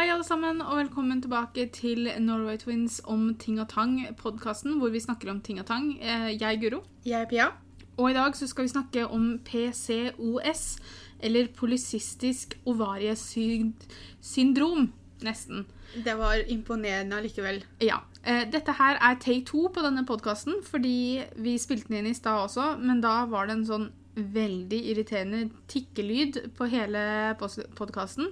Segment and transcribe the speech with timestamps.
[0.00, 4.88] Hei, alle sammen, og velkommen tilbake til Norway Twins om ting og tang, podkasten hvor
[4.94, 5.90] vi snakker om ting og tang.
[6.00, 7.50] Eh, Jeg er Guro, Jeg er Pia.
[7.98, 10.78] og i dag så skal vi snakke om PCOS,
[11.20, 14.88] eller polycystisk ovariesyndrom.
[15.20, 15.66] Nesten.
[16.04, 17.62] Det var imponerende allikevel.
[17.82, 17.98] Ja.
[18.24, 22.14] eh, Dette her er take two på denne podkasten, fordi vi spilte den inn i
[22.14, 28.26] stad også, men da var det en sånn veldig irriterende tikkelyd på hele podkasten.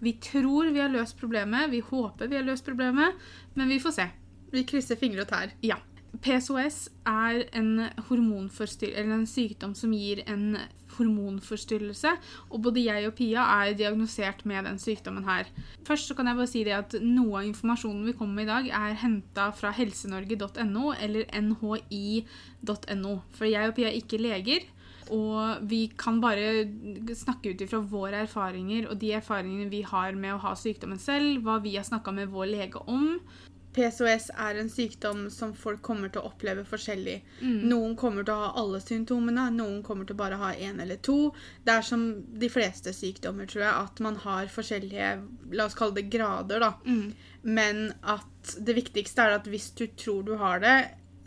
[0.00, 3.18] Vi tror vi har løst problemet, vi håper vi har løst problemet,
[3.54, 4.08] men vi får se.
[4.52, 5.54] Vi krysser fingre og tær.
[5.62, 5.80] Ja.
[6.24, 10.56] PSOS er en en sykdom som gir en
[10.96, 12.14] hormonforstyrrelse,
[12.50, 15.50] og både jeg og Pia er diagnosert med den sykdommen her.
[15.86, 18.52] Først så kan jeg bare si det at noe av informasjonen vi kommer med i
[18.52, 24.66] dag, er henta fra helsenorge.no eller nhi.no, for jeg og Pia er ikke leger.
[25.14, 26.64] Og vi kan bare
[27.16, 31.42] snakke ut ifra våre erfaringer og de erfaringene vi har med å ha sykdommen selv,
[31.44, 33.14] hva vi har snakka med vår lege om.
[33.78, 37.18] PSOS er en sykdom som folk kommer til å oppleve forskjellig.
[37.68, 40.98] Noen kommer til å ha alle symptomene, noen kommer til å bare ha én eller
[41.04, 41.30] to.
[41.64, 42.08] Det er som
[42.42, 45.12] de fleste sykdommer, tror jeg, at man har forskjellige
[45.52, 46.72] La oss kalle det grader, da.
[47.42, 50.78] Men at det viktigste er at hvis du tror du har det,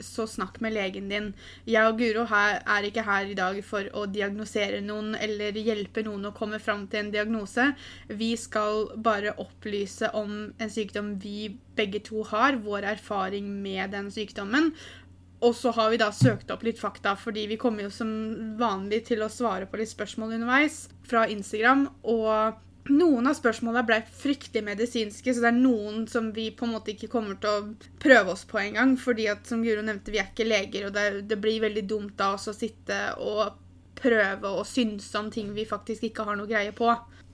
[0.05, 1.31] så snakk med legen din.
[1.69, 6.29] Jeg og Guro er ikke her i dag for å diagnosere noen eller hjelpe noen
[6.29, 7.71] å komme fram til en diagnose.
[8.07, 14.11] Vi skal bare opplyse om en sykdom vi begge to har, vår erfaring med den
[14.13, 14.73] sykdommen.
[15.41, 18.11] Og så har vi da søkt opp litt fakta, fordi vi kommer jo som
[18.59, 21.87] vanlig til å svare på litt spørsmål underveis fra Instagram.
[22.03, 26.73] og noen av spørsmålene ble fryktelig medisinske, så det er noen som vi på en
[26.75, 28.95] måte ikke kommer til å prøve oss på engang.
[28.99, 32.15] Fordi at, som Guro nevnte, vi er ikke leger, og det, det blir veldig dumt
[32.19, 33.59] da å sitte og
[34.01, 36.89] prøve å synse om ting vi faktisk ikke har noe greie på.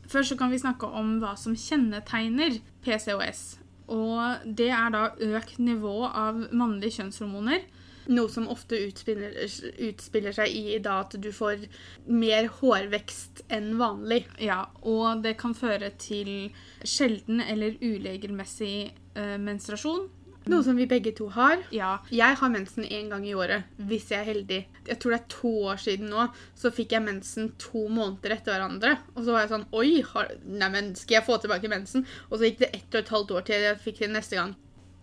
[0.07, 3.45] Først så kan vi snakke om hva som kjennetegner PCOS.
[3.91, 7.63] Og det er da økt nivå av mannlige kjønnshormoner.
[8.07, 9.35] Noe som ofte utspiller,
[9.89, 11.65] utspiller seg i da at du får
[12.07, 14.23] mer hårvekst enn vanlig.
[14.39, 18.75] Ja, og det kan føre til sjelden eller uregelmessig
[19.17, 20.07] eh, menstruasjon.
[20.47, 21.59] Noe som vi begge to har.
[21.75, 24.59] Ja, Jeg har mensen én gang i året, hvis jeg er heldig.
[24.87, 28.55] Jeg tror det er to år siden nå, så fikk jeg mensen to måneder etter
[28.55, 28.93] hverandre.
[29.15, 32.07] Og så var jeg sånn Oi, har, neimen, skal jeg få tilbake mensen?
[32.29, 34.55] Og så gikk det ett og et halvt år til jeg fikk det neste gang.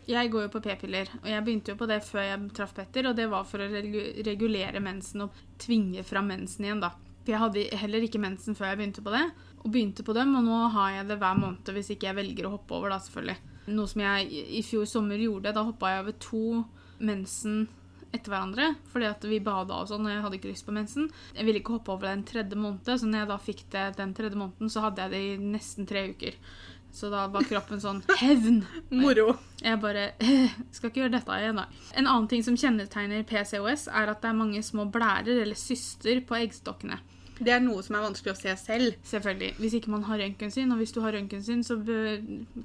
[0.08, 3.08] Jeg går jo på p-piller, og jeg begynte jo på det før jeg traff Petter,
[3.08, 6.92] og det var for å regulere mensen og tvinge fram mensen igjen, da.
[7.24, 9.24] For jeg hadde heller ikke mensen før jeg begynte på det,
[9.64, 12.48] og begynte på dem, og nå har jeg det hver måned hvis ikke jeg velger
[12.48, 13.38] å hoppe over, da, selvfølgelig.
[13.72, 16.44] Noe som jeg i fjor sommer gjorde, da hoppa jeg over to
[17.04, 17.64] mensen
[18.14, 21.08] etter hverandre, fordi at vi bada og sånn, og jeg hadde ikke lyst på mensen.
[21.34, 24.14] Jeg ville ikke hoppe over den tredje måneden, så når jeg da fikk det den
[24.14, 26.38] tredje måneden, så hadde jeg det i nesten tre uker.
[26.94, 28.60] Så da var kroppen sånn Hevn!
[28.94, 29.32] Moro.
[29.64, 30.12] Jeg bare
[30.74, 31.64] skal ikke gjøre dette igjen, da.
[31.98, 36.22] En annen ting som kjennetegner PCOS, er at det er mange små blærer eller syster
[36.28, 37.00] på eggstokkene.
[37.34, 38.94] Det er noe som er vanskelig å se selv.
[39.10, 39.56] Selvfølgelig.
[39.58, 41.74] Hvis ikke man har røntgen sin, og hvis du har røntgen sin, så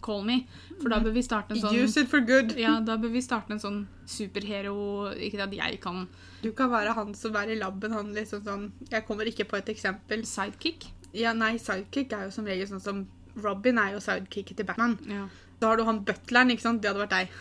[0.06, 0.36] call me.
[0.76, 2.54] For da bør vi starte en sånn Use it for good.
[2.54, 6.06] ja, da bør vi starte en sånn superhero Ikke at jeg kan
[6.44, 7.98] Du kan være han som er i laben.
[7.98, 10.22] Han liksom sånn Jeg kommer ikke på et eksempel.
[10.30, 10.92] sidekick.
[11.18, 13.08] Ja, nei, sidekick er jo som regel sånn som
[13.38, 14.98] Robin er jo sidekicket til Batman.
[15.10, 15.28] Ja.
[15.60, 16.82] Da har du han butleren, ikke sant?
[16.82, 17.38] Det hadde vært deg.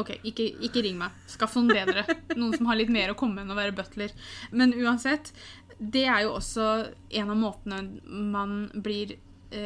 [0.00, 1.16] OK, ikke, ikke ring meg.
[1.28, 2.06] Skaff noen bedre.
[2.38, 4.14] Noen som har litt mer å komme enn å være butler.
[4.50, 5.32] Men uansett,
[5.78, 6.68] det er jo også
[7.20, 7.82] en av måtene
[8.32, 9.16] man blir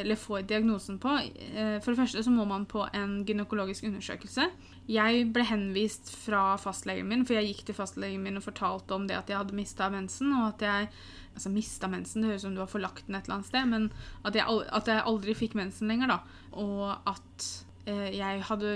[0.01, 1.13] eller får diagnosen på.
[1.17, 4.49] Eh, For det første så må man på en gynekologisk undersøkelse.
[4.87, 9.07] Jeg ble henvist fra fastlegen min, for jeg gikk til fastlegen min og fortalte om
[9.07, 10.91] det at jeg hadde mista mensen, og at jeg
[11.37, 13.65] Altså mista mensen, det høres ut som du har forlagt den et eller annet sted,
[13.69, 13.83] men
[14.25, 16.15] at jeg, at jeg aldri fikk mensen lenger, da.
[16.57, 17.45] Og at
[17.85, 18.71] eh, jeg hadde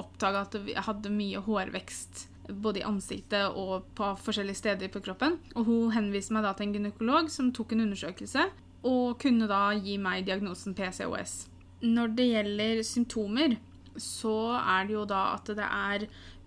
[0.00, 5.36] oppdaga at jeg hadde mye hårvekst både i ansiktet og på forskjellige steder på kroppen.
[5.56, 8.46] Og hun henviste meg da til en gynekolog som tok en undersøkelse,
[8.86, 11.46] og kunne da gi meg diagnosen PCOS.
[11.84, 13.56] Når det gjelder symptomer,
[14.00, 16.06] så er det jo da at det er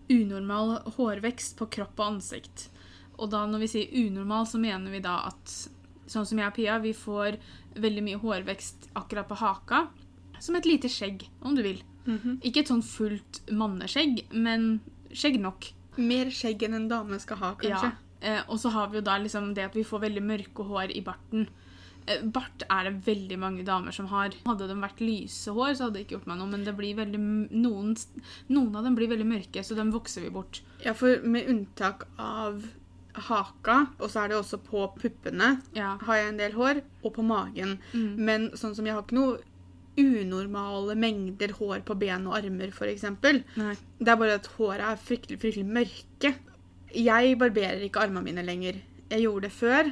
[0.09, 2.69] unormal hårvekst på kropp og ansikt.
[3.19, 5.55] Og da når vi sier unormal, så mener vi da at
[6.09, 7.37] sånn som jeg og Pia, vi får
[7.79, 9.83] veldig mye hårvekst akkurat på haka.
[10.41, 11.83] Som et lite skjegg, om du vil.
[12.41, 14.79] Ikke et sånn fullt manneskjegg, men
[15.11, 15.67] skjegg nok.
[15.99, 17.91] Mer skjegg enn en dame skal ha, kanskje.
[17.91, 18.05] Ja.
[18.21, 20.95] Eh, og så har vi jo da liksom det at vi får veldig mørke hår
[20.95, 21.47] i barten.
[22.09, 24.33] Eh, bart er det veldig mange damer som har.
[24.47, 26.95] Hadde de vært lyse hår, så hadde det ikke gjort meg noe, men det blir
[26.97, 27.21] veldig,
[27.53, 27.91] noen,
[28.49, 30.61] noen av dem blir veldig mørke, så dem vokser vi bort.
[30.83, 32.63] Ja, for med unntak av
[33.29, 35.97] haka, og så er det også på puppene, Ja.
[36.01, 37.77] har jeg en del hår, og på magen.
[37.93, 38.15] Mm.
[38.17, 39.39] Men sånn som jeg har ikke noe
[39.99, 43.01] unormale mengder hår på ben og armer, f.eks.
[43.21, 46.33] Det er bare at håret er fryktelig, fryktelig mørke.
[46.95, 48.79] Jeg barberer ikke armene mine lenger.
[49.11, 49.91] Jeg gjorde det før,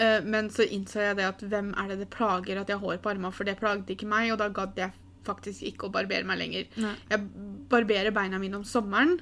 [0.00, 2.84] eh, men så innså jeg det at hvem er det det plager at jeg har
[2.84, 4.94] hår på armene, for det plagde ikke meg, og da gadd jeg
[5.26, 6.70] faktisk ikke å barbere meg lenger.
[6.80, 6.94] Nei.
[7.10, 7.26] Jeg
[7.70, 9.18] barberer beina mine om sommeren.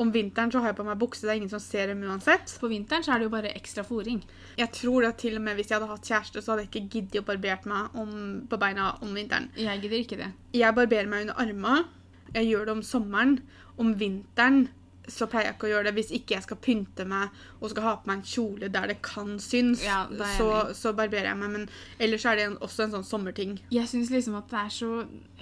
[0.00, 2.54] Om vinteren så har jeg på meg bukse, det er ingen som ser dem uansett.
[2.60, 4.22] På vinteren så er det jo bare ekstra fôring.
[4.56, 6.92] Jeg tror at til og med hvis jeg hadde hatt kjæreste, så hadde jeg ikke
[6.94, 8.12] giddet å barbert meg om,
[8.48, 9.50] på beina om vinteren.
[9.60, 10.30] Jeg gidder ikke det.
[10.56, 11.88] Jeg barberer meg under armene.
[12.32, 13.36] Jeg gjør det om sommeren.
[13.80, 14.68] Om vinteren
[15.08, 17.86] så pleier jeg ikke å gjøre det hvis ikke jeg skal pynte meg og skal
[17.86, 19.82] ha på meg en kjole der det kan synes.
[19.84, 21.54] Ja, det så, så barberer jeg meg.
[21.54, 21.64] Men
[22.02, 23.56] ellers er det en, også en sånn sommerting.
[23.74, 24.92] Jeg synes liksom at det er så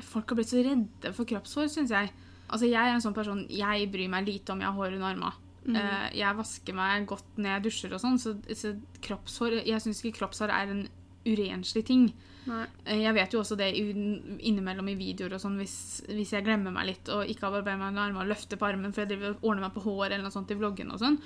[0.09, 2.13] Folk har blitt så redde for kroppshår, syns jeg.
[2.49, 5.11] Altså, jeg er en sånn person Jeg bryr meg lite om jeg har hår under
[5.11, 5.35] armene.
[5.69, 5.75] Mm.
[5.77, 8.73] Uh, jeg vasker meg godt når jeg dusjer og sånn, så, så
[9.05, 10.87] kroppshår Jeg syns ikke kroppshår er en
[11.29, 12.09] urenslig ting.
[12.49, 12.63] Nei.
[12.87, 15.77] Eh, Jeg vet jo også det innimellom i videoer og sånn, hvis,
[16.09, 18.69] hvis jeg glemmer meg litt og ikke har barbert meg under armene og løfter på
[18.71, 21.03] armen for jeg driver og ordner meg på hår eller noe sånt i vloggen og
[21.03, 21.19] sånn,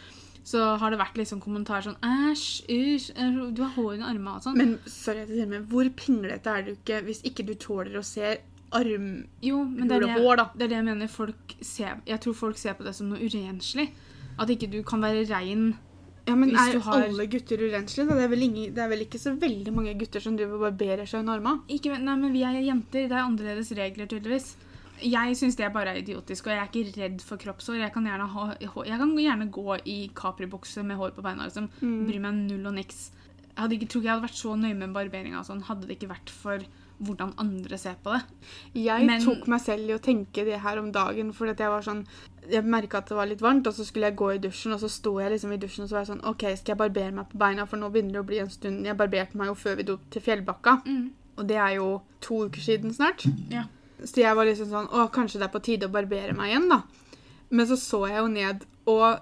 [0.43, 3.11] så har det vært liksom kommentarer sånn Æsj, æsj,
[3.55, 4.59] du har hår under armene og sånn.
[4.59, 8.03] Men sorry, jeg sier men hvor pinglete er du ikke hvis ikke du tåler å
[8.07, 8.33] se
[8.73, 9.07] arm...
[9.45, 10.49] Jo, men det er det, Hulehår, da.
[10.57, 11.11] det er det jeg mener.
[11.13, 13.91] Folk ser, jeg tror folk ser på det som noe urenslig.
[14.41, 15.75] At ikke du kan være rein.
[16.29, 18.07] Ja, men Hvis Er har- alle gutter urenslige?
[18.07, 21.07] Det er, ingen, det er vel ikke så veldig mange gutter som driver og barberer
[21.07, 21.63] seg under armene?
[21.69, 23.09] Ikke, nei, men vi er jenter.
[23.09, 24.55] Det er annerledes regler, tydeligvis.
[25.03, 27.81] Jeg syns det bare er idiotisk, og jeg er ikke redd for kroppshår.
[27.81, 31.49] Jeg kan gjerne, ha, jeg kan gjerne gå i Capri-bukse med hår på beina.
[31.49, 31.69] Liksom.
[31.83, 32.07] Mm.
[32.07, 33.11] Bryr meg null og niks.
[33.53, 35.99] Jeg hadde ikke, tror ikke jeg hadde vært så nøye med barberinga sånn, hadde det
[35.99, 36.59] ikke vært for
[37.03, 38.23] hvordan andre ser på det.
[38.75, 41.83] Jeg Men- tok meg selv i å tenke det her om dagen, for jeg var
[41.83, 42.07] sånn
[42.51, 44.81] Jeg merka at det var litt varmt, og så skulle jeg gå i dusjen, og
[44.81, 47.13] så sto jeg liksom i dusjen og så var jeg sånn OK, skal jeg barbere
[47.15, 49.55] meg på beina, for nå begynner det å bli en stund Jeg barberte meg jo
[49.55, 50.83] før vi dro til Fjellbakka,
[51.39, 53.23] og det er jo to uker siden snart.
[53.49, 53.65] Ja.
[54.03, 56.69] Så jeg var liksom sånn Å, kanskje det er på tide å barbere meg igjen,
[56.69, 56.83] da.
[57.51, 59.21] Men så så jeg jo ned, og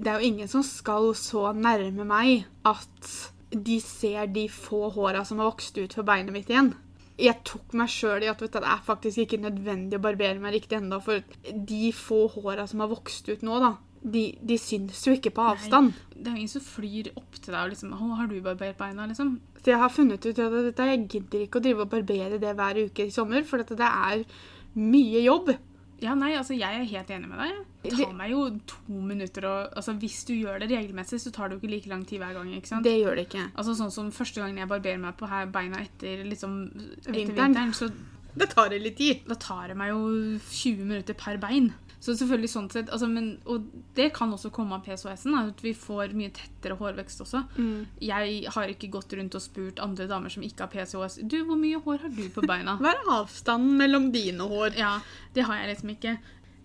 [0.00, 5.26] det er jo ingen som skal så nærme meg at de ser de få håra
[5.26, 6.74] som har vokst ut på beinet mitt igjen.
[7.20, 10.40] Jeg tok meg sjøl i at vet du, det er faktisk ikke nødvendig å barbere
[10.40, 14.56] meg riktig ennå, for de få håra som har vokst ut nå, da, de, de
[14.58, 15.92] syns jo ikke på avstand.
[16.14, 18.80] Det er jo ingen som flyr opp til deg og liksom Å, har du barbert
[18.80, 19.36] beina, liksom?
[19.62, 22.56] Så jeg har funnet ut at dette, jeg gidder ikke å drive og barbere det
[22.58, 24.24] hver uke i sommer, for dette, det er
[24.78, 25.52] mye jobb.
[26.02, 27.60] Ja, nei, altså jeg er helt enig med deg.
[27.82, 31.48] Det tar meg jo to minutter å Altså hvis du gjør det regelmessig, så tar
[31.48, 32.52] det jo ikke like lang tid hver gang.
[32.54, 32.84] ikke sant?
[32.86, 33.50] Det gjør det ikke.
[33.56, 37.54] Altså sånn som første gangen jeg barberer meg på her beina etter liksom etter Vinteren.
[37.54, 37.90] vinteren, så
[38.34, 39.26] Det tar det litt tid.
[39.28, 41.72] da tar det meg jo 20 minutter per bein.
[42.02, 43.62] Så selvfølgelig sånn sett, altså, men, Og
[43.94, 47.44] det kan også komme av PSOS-en, at vi får mye tettere hårvekst også.
[48.00, 51.56] Jeg har ikke gått rundt og spurt andre damer som ikke har PCOS Du, hvor
[51.56, 52.76] mye hår har du på beina?
[52.78, 54.74] Hva er avstanden mellom dine hår?
[54.76, 55.00] Ja,
[55.34, 56.18] det har jeg liksom ikke.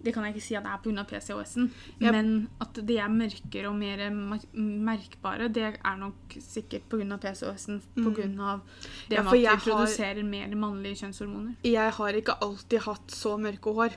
[0.04, 1.04] Det kan jeg ikke si at det er pga.
[1.10, 1.72] PCOS-en.
[2.02, 2.12] yep.
[2.14, 7.18] Men at de er mørkere og mer mer- merkbare, det er nok sikkert pga.
[7.18, 7.82] PCOS-en.
[7.96, 8.14] Pga.
[8.16, 8.62] det Mm.
[9.10, 11.56] Ja, med at vi har- produserer mer mannlige kjønnshormoner.
[11.64, 13.90] Jeg har ikke alltid hatt så mørke hår.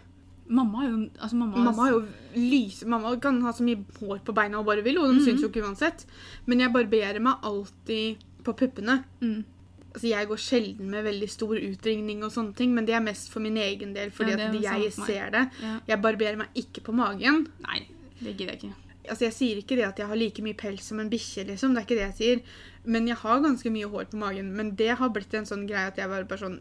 [0.49, 2.85] Mamma har jo altså mamma, Mamma har jo lys...
[2.85, 5.49] Mamma kan ha så mye hår på beina hun bare vil, og de syns jo
[5.49, 6.07] ikke uansett.
[6.47, 9.05] Men jeg barberer meg alltid på puppene.
[9.21, 9.45] Mm.
[9.93, 13.31] Altså, jeg går sjelden med veldig stor utringning og sånne ting, men det er mest
[13.33, 15.49] for min egen del, fordi Ja, at jeg ser det.
[15.63, 15.73] Ja.
[15.89, 17.49] Jeg barberer meg ikke på magen.
[17.67, 17.81] Nei,
[18.21, 18.75] det gidder jeg ikke.
[19.11, 21.75] Altså, Jeg sier ikke det at jeg har like mye pels som en bikkje, liksom.
[21.75, 22.43] Det er ikke det jeg sier.
[22.85, 24.53] Men jeg har ganske mye hår på magen.
[24.57, 26.61] Men det har blitt en sånn greie at jeg bare, bare sånn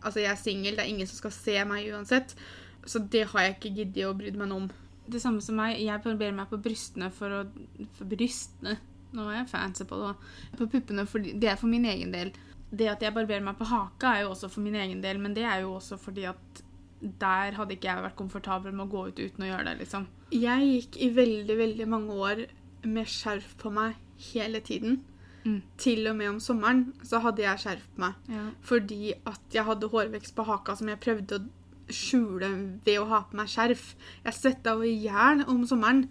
[0.00, 2.32] Altså, jeg er singel, det er ingen som skal se meg uansett.
[2.88, 4.70] Så det har jeg ikke giddet å bry meg om.
[5.10, 5.76] Det samme som meg.
[5.82, 7.42] Jeg barberer meg på brystene for å
[7.98, 8.78] For brystene.
[9.12, 10.14] Nå er jeg fancy på det.
[10.14, 10.16] òg.
[10.56, 12.32] På puppene, for det er for min egen del.
[12.70, 15.34] Det at jeg barberer meg på haka, er jo også for min egen del, men
[15.34, 16.62] det er jo også fordi at
[17.00, 20.06] der hadde ikke jeg vært komfortabel med å gå ut uten å gjøre det, liksom.
[20.36, 22.42] Jeg gikk i veldig, veldig mange år
[22.86, 23.96] med skjerf på meg
[24.30, 25.00] hele tiden.
[25.44, 25.62] Mm.
[25.80, 28.18] Til og med om sommeren så hadde jeg skjerf på meg.
[28.28, 28.44] Ja.
[28.66, 32.50] Fordi at jeg hadde hårvekst på haka som jeg prøvde å skjule
[32.84, 33.94] ved å ha på meg skjerf.
[34.26, 36.04] Jeg svetta over i hjel om sommeren,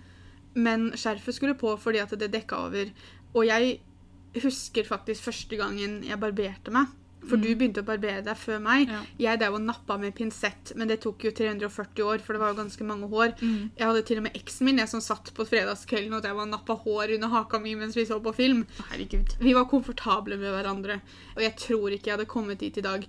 [0.57, 2.89] men skjerfet skulle på fordi at det dekka over.
[3.35, 3.77] Og jeg
[4.43, 6.87] husker faktisk første gangen jeg barberte meg.
[7.19, 8.87] For du begynte å barbere deg før meg.
[8.87, 8.99] Ja.
[9.19, 12.53] Jeg drev og nappa med pinsett, men det tok jo 340 år, for det var
[12.53, 13.33] jo ganske mange hår.
[13.43, 13.65] Mm.
[13.75, 16.47] Jeg hadde til og med eksen min jeg som satt på fredagskvelden og drev og
[16.47, 18.63] nappa hår under haka mi mens vi så på film.
[18.87, 19.35] Herregud.
[19.43, 21.01] Vi var komfortable med hverandre,
[21.35, 23.03] og jeg tror ikke jeg hadde kommet dit i dag.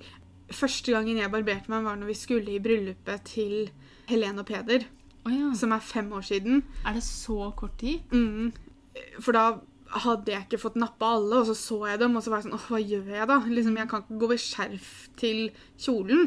[0.51, 3.71] Første gangen jeg barberte meg, var når vi skulle i bryllupet til
[4.11, 4.89] Helene og Peder,
[5.21, 5.51] Oh, ja.
[5.55, 6.63] som er fem år siden.
[6.83, 8.01] Er det så kort tid?
[8.11, 8.51] Mm.
[9.21, 12.31] For da hadde jeg ikke fått nappa alle, og så så jeg dem, og så
[12.31, 13.39] var jeg sånn Åh, hva gjør jeg da?
[13.51, 15.41] Liksom, Jeg kan ikke gå med skjerf til
[15.79, 16.23] kjolen.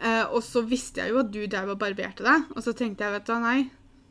[0.00, 3.04] Eh, og så visste jeg jo at du drev og barberte deg, og så tenkte
[3.06, 3.70] jeg, vet du hva, nei,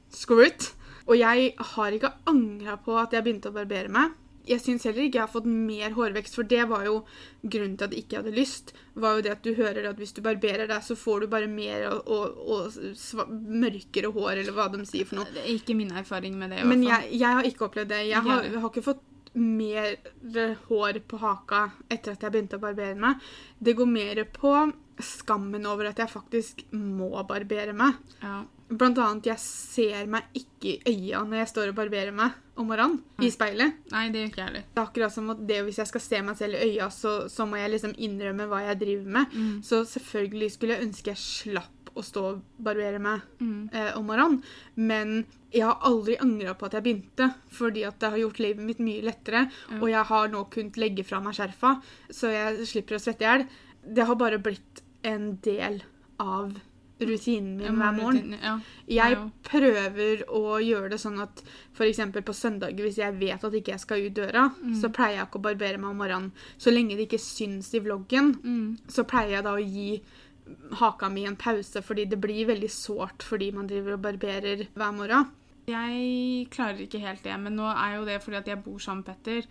[0.10, 0.72] screw it.
[1.08, 4.16] Og jeg har ikke angra på at jeg begynte å barbere meg.
[4.48, 7.02] Jeg syns heller ikke jeg har fått mer hårvekst, for det var jo
[7.44, 8.74] grunnen til at jeg ikke hadde lyst.
[8.96, 11.50] var jo det at du hører at hvis du barberer deg, så får du bare
[11.52, 15.30] mer og, og, og mørkere hår, eller hva de sier for noe.
[15.36, 16.64] Det er ikke min erfaring med det.
[16.64, 18.02] i Men jeg, jeg har ikke opplevd det.
[18.10, 19.06] Jeg har, jeg har ikke fått
[19.38, 19.98] mer
[20.68, 23.24] hår på haka etter at jeg begynte å barbere meg.
[23.60, 24.54] Det går mer på
[25.04, 28.00] skammen over at jeg faktisk må barbere meg.
[28.24, 28.42] Ja.
[28.70, 32.68] Blant annet, jeg ser meg ikke i øya når jeg står og barberer meg om
[32.68, 33.78] morgenen i speilet.
[33.94, 34.66] Nei, det gjør ikke jeg heller.
[34.74, 37.14] Det er akkurat som at det hvis jeg skal se meg selv i øya, så,
[37.32, 39.38] så må jeg liksom innrømme hva jeg driver med.
[39.64, 43.70] Så selvfølgelig skulle jeg ønske jeg slapp å stå og barbere meg Mm.
[43.74, 44.42] eh, om morgenen.
[44.76, 48.66] Men jeg har aldri angra på at jeg begynte, fordi at det har gjort livet
[48.68, 49.46] mitt mye lettere.
[49.72, 49.80] Mm.
[49.82, 51.78] Og jeg har nå kunnet legge fra meg skjerfa,
[52.12, 53.48] så jeg slipper å svette i hjel.
[53.96, 55.82] Det har bare blitt en del
[56.20, 56.52] av
[57.00, 58.36] rutinen min hver morgen.
[58.42, 58.56] Ja.
[58.88, 61.42] Jeg prøver å gjøre det sånn at
[61.78, 62.00] f.eks.
[62.26, 64.48] på søndager, hvis jeg vet at ikke jeg skal ut døra,
[64.80, 66.32] så pleier jeg ikke å barbere meg om morgenen.
[66.58, 68.78] Så lenge det ikke syns i vloggen, Mm.
[68.88, 70.02] så pleier jeg da å gi
[70.80, 74.94] haka mi en pause, fordi det blir veldig sårt fordi man driver og barberer hver
[74.96, 75.28] morgen.
[75.68, 79.04] Jeg klarer ikke helt det, men nå er jo det fordi at jeg bor sammen
[79.04, 79.42] med Petter.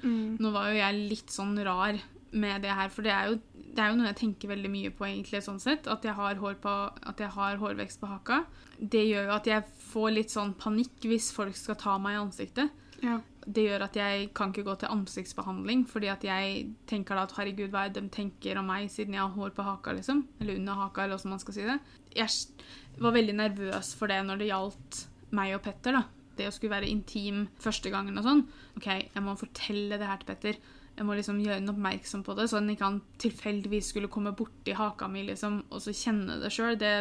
[0.41, 1.99] Nå var jo jeg litt sånn rar
[2.37, 4.93] med det her, for det er jo, det er jo noe jeg tenker veldig mye
[4.95, 5.89] på, egentlig, sånn sett.
[5.91, 6.75] At jeg har, hår på,
[7.11, 8.43] at jeg har hårvekst på haka.
[8.79, 12.21] Det gjør jo at jeg får litt sånn panikk hvis folk skal ta meg i
[12.25, 12.85] ansiktet.
[13.03, 13.19] Ja.
[13.47, 17.37] Det gjør at jeg kan ikke gå til ansiktsbehandling, fordi at jeg tenker da at
[17.37, 20.25] herregud, hva er det de tenker om meg siden jeg har hår på haka, liksom?
[20.41, 21.79] Eller under haka, eller hvordan man skal si det.
[22.17, 25.03] Jeg var veldig nervøs for det når det gjaldt
[25.37, 26.03] meg og Petter, da.
[26.37, 28.43] Det å skulle være intim første gangen og sånn.
[28.77, 30.59] OK, jeg må fortelle det her til Petter.
[30.97, 34.31] Jeg må liksom gjøre den oppmerksom på det, så han ikke han tilfeldigvis skulle komme
[34.37, 36.79] borti haka mi liksom, og så kjenne det sjøl.
[36.81, 36.93] Det,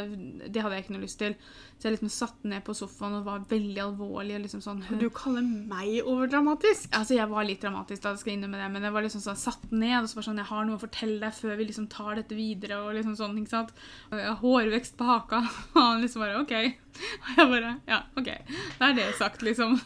[0.52, 1.38] det hadde jeg ikke noe lyst til.
[1.80, 4.36] Så jeg liksom satt ned på sofaen og var veldig alvorlig.
[4.36, 6.90] og liksom sånn, Du kaller meg overdramatisk.
[6.96, 9.40] Altså, Jeg var litt dramatisk, da, jeg skal innrømme det, men jeg var liksom sånn
[9.40, 11.88] satt ned og så var sånn, jeg har noe å fortelle deg før vi liksom
[11.92, 12.82] tar dette videre.
[12.84, 13.72] og liksom sånn, ikke sant?
[14.12, 15.40] Jeg har hårvekst på haka.
[15.76, 16.54] Og han liksom bare OK.
[16.56, 18.30] Og jeg bare Ja, OK.
[18.80, 19.80] Da er det sagt, liksom.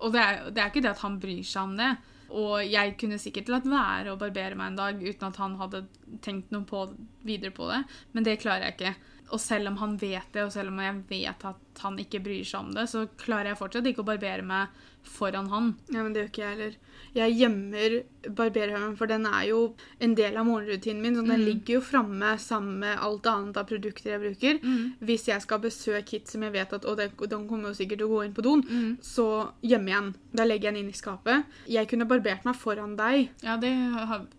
[0.00, 1.92] Og det er, det er ikke det at han bryr seg om det.
[2.30, 5.84] Og jeg kunne sikkert latt være å barbere meg en dag uten at han hadde
[6.22, 6.84] tenkt noe på,
[7.26, 7.80] videre på det,
[8.14, 8.94] men det klarer jeg ikke.
[9.30, 12.46] Og selv om han vet det, og selv om jeg vet at han ikke bryr
[12.46, 15.76] seg om det, så klarer jeg fortsatt ikke å barbere meg foran han.
[15.90, 16.76] Ja, men det gjør ikke jeg heller.
[17.14, 17.94] Jeg gjemmer
[18.36, 19.60] barberhøvelen, for den er jo
[20.00, 21.16] en del av morgenrutinen min.
[21.16, 24.60] Så den ligger jo framme sammen med alt annet av produkter jeg bruker.
[25.00, 27.98] Hvis jeg skal besøke Kit som jeg vet at og den, den kommer jo sikkert
[28.02, 28.62] til å gå inn på doen,
[29.02, 29.26] så
[29.62, 30.14] gjemmer jeg den.
[30.32, 31.44] Da legger jeg den inn i skapet.
[31.66, 33.72] Jeg kunne barbert meg foran deg, Ja, det,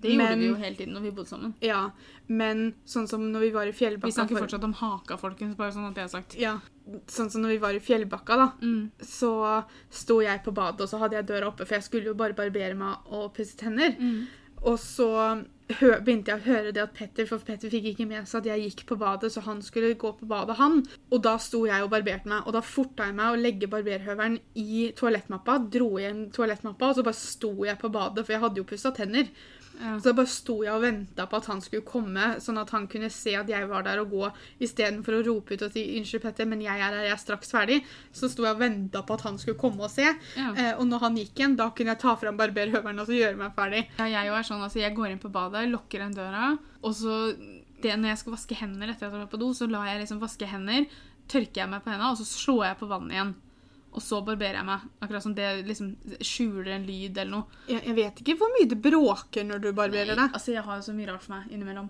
[0.01, 1.53] det gjorde Men- vi jo hele tiden når vi bodde sammen.
[1.61, 1.89] ja,
[2.27, 5.71] men sånn som når vi var i Vi snakker for- fortsatt om haka, folkens, bare
[5.71, 6.35] sånn at det er sagt.
[6.39, 6.59] Ja,
[7.11, 8.50] sånn som når vi var i Fjellbakka, da.
[8.61, 8.91] Mm.
[9.05, 9.31] så
[9.93, 12.38] sto jeg på badet, og så hadde jeg døra oppe, for jeg skulle jo bare
[12.38, 13.95] barbere meg og pusse tenner.
[14.00, 14.25] Mm.
[14.61, 15.09] Og så
[16.03, 18.65] begynte jeg å høre det at Petter, for Petter fikk ikke med seg at jeg
[18.65, 20.81] gikk på badet, så han skulle gå på badet, han.
[21.11, 24.38] Og da sto jeg og barberte meg, og da forta jeg meg å legge barberhøvelen
[24.61, 28.61] i toalettmappa, dro igjen toalettmappa, og så bare sto jeg på badet, for jeg hadde
[28.61, 29.31] jo pussa tenner.
[29.81, 29.95] Ja.
[29.97, 32.88] Så da bare sto jeg og venta på at han skulle komme, sånn at han
[32.91, 34.29] kunne se at jeg var der og gå,
[34.61, 37.51] istedenfor å rope ut og si 'unnskyld, Petter, men jeg er her, jeg er straks
[37.51, 37.81] ferdig'.
[38.13, 40.07] Så sto jeg og venta på at han skulle komme og se.
[40.38, 40.51] Ja.
[40.53, 43.38] Eh, og når han gikk igjen, da kunne jeg ta fram barberhøvelen og så gjøre
[43.38, 43.88] meg ferdig.
[43.97, 47.33] Ja, jeg er sånn, altså jeg går inn på badet, lukker den døra, og så
[47.81, 50.03] det, når jeg skal vaske hender etter at jeg var på do, så lar jeg
[50.03, 50.85] liksom vaske hender,
[51.31, 53.33] tørker jeg meg på hendene, og så slår jeg på vannet igjen.
[53.91, 54.83] Og så barberer jeg meg.
[55.03, 57.63] Akkurat som det liksom skjuler en lyd eller noe.
[57.67, 60.29] Jeg, jeg vet ikke hvor mye det bråker når du barberer deg.
[60.31, 61.89] Altså, jeg har jo så mye rart for meg innimellom.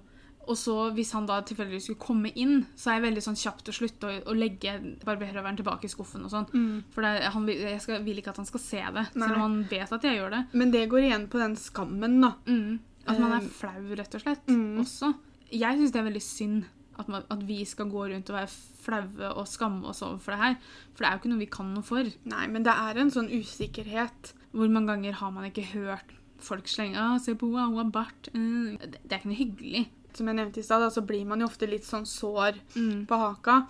[0.50, 3.70] Og så hvis han da tilfeldigvis skulle komme inn, så er jeg veldig sånn til
[3.70, 4.74] å slutte å, å legge
[5.06, 6.48] barberhøvelen tilbake i skuffen og sånn.
[6.96, 9.22] For det, han, jeg skal, vil ikke at han skal se det, Nei.
[9.28, 10.42] selv om han vet at jeg gjør det.
[10.58, 12.34] Men det går igjen på den skammen, da.
[12.50, 12.80] Mm.
[13.06, 14.50] At man er Um, flau, rett og slett.
[14.50, 14.82] mm.
[14.82, 15.14] Også.
[15.52, 16.66] Jeg syns det er veldig synd
[17.02, 20.34] at, man, at vi skal gå rundt og være flaue og skamme oss over for
[20.36, 20.56] det her.
[20.94, 22.10] For det er jo ikke noe vi kan noe for.
[22.32, 24.34] Nei, men det er en sånn usikkerhet.
[24.52, 27.92] Hvor mange ganger har man ikke hørt folk slenge ah, 'Se på henne, hun har
[27.94, 28.30] bart'.
[28.34, 28.78] Mm.
[28.82, 29.84] Det, det er ikke noe hyggelig.
[30.18, 33.06] Som jeg nevnte i stad, så blir man jo ofte litt sånn sår Mm.
[33.08, 33.68] på haka.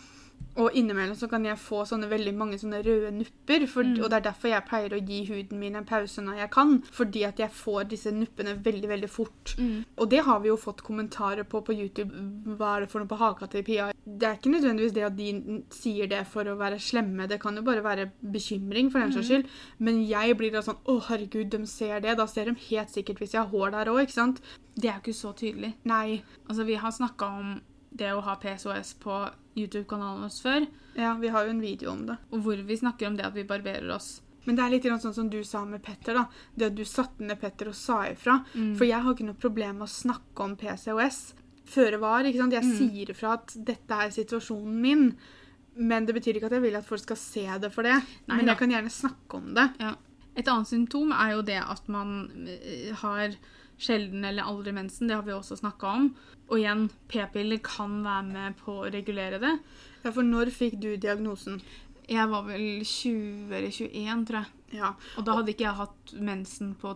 [0.59, 3.67] Og innimellom så kan jeg få sånne veldig mange sånne røde nupper.
[3.67, 4.03] For, Mm.
[4.03, 6.81] Og det er derfor jeg pleier å gi huden min en pause når jeg kan.
[6.91, 9.55] Fordi at jeg får disse nuppene veldig, veldig fort.
[9.57, 9.85] Mm.
[9.97, 12.11] Og det har vi jo fått kommentarer på på YouTube.
[12.57, 13.91] Hva er det for noe på haka til Pia?
[14.05, 17.27] Det er ikke nødvendigvis det at de sier det for å være slemme.
[17.27, 19.47] Det kan jo bare være bekymring for den saks skyld.
[19.79, 22.17] Men jeg blir da sånn Å, herregud, de ser det.
[22.17, 24.41] Da ser de helt sikkert hvis jeg har hår der òg, ikke sant?
[24.75, 25.75] Det er jo ikke så tydelig.
[25.85, 26.23] Nei.
[26.49, 31.27] Altså, vi har snakka om det å ha PSOS på YouTube-kanalen vår før, Ja, vi
[31.31, 32.17] har jo en video om det.
[32.31, 34.21] og hvor vi snakker om det at vi barberer oss.
[34.45, 36.13] Men det er litt sånn som du sa med Petter.
[36.15, 36.25] da.
[36.57, 38.43] Det at du satte ned Petter og sa ifra.
[38.55, 38.75] Mm.
[38.75, 41.33] For jeg har ikke noe problem med å snakke om PCOS
[41.65, 42.23] føre var.
[42.23, 42.51] ikke sant?
[42.53, 42.77] Jeg Mm.
[42.77, 45.15] sier ifra at dette er situasjonen min.
[45.77, 48.01] Men det betyr ikke at jeg vil at folk skal se det for det.
[48.27, 48.51] Nei men da.
[48.53, 49.73] jeg kan gjerne snakke om det.
[49.79, 49.95] Ja.
[50.35, 53.35] Et annet symptom er jo det at man eh, har
[53.81, 55.09] sjelden eller aldri mensen.
[55.09, 56.09] Det har vi også snakka om.
[56.51, 59.55] Og igjen, p-piller kan være med på å regulere det.
[60.03, 61.61] Ja, For når fikk du diagnosen?
[62.11, 64.57] Jeg var vel 20 eller 21, tror jeg.
[64.75, 64.89] Ja.
[65.19, 66.91] Og da hadde ikke jeg hatt mensen på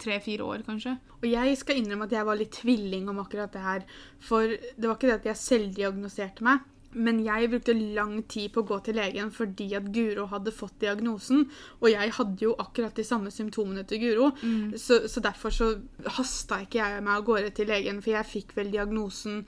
[0.00, 0.96] tre-fire år, kanskje.
[1.18, 3.86] Og jeg skal innrømme at jeg var litt tvilling om akkurat det her.
[4.24, 6.64] For det var ikke det at jeg selvdiagnoserte meg.
[6.96, 10.78] Men jeg brukte lang tid på å gå til legen fordi at Guro hadde fått
[10.80, 11.44] diagnosen.
[11.82, 14.30] Og jeg hadde jo akkurat de samme symptomene til Guro.
[14.76, 15.74] Så, så derfor så
[16.18, 19.44] hasta ikke jeg meg av gårde til legen, for jeg fikk vel diagnosen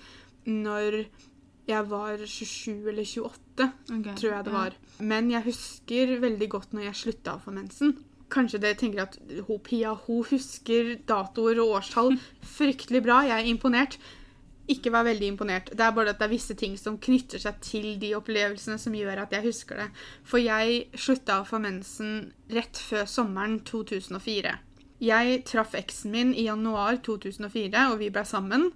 [0.50, 1.04] når
[1.70, 4.14] jeg var 27 eller 28 okay.
[4.16, 4.78] tror jeg det var.
[4.99, 7.94] Men jeg husker veldig godt når jeg slutta å få mensen.
[8.30, 9.18] Kanskje dere tenker at
[9.49, 12.16] hun Pia hun husker datoer og årstall
[12.59, 13.23] fryktelig bra.
[13.28, 13.99] Jeg er imponert.
[14.71, 15.71] Ikke vær veldig imponert.
[15.75, 18.95] Det er bare at det er visse ting som knytter seg til de opplevelsene som
[18.95, 19.89] gjør at jeg husker det.
[20.23, 24.55] For jeg slutta å få mensen rett før sommeren 2004.
[25.00, 28.69] Jeg traff eksen min i januar 2004, og vi ble sammen.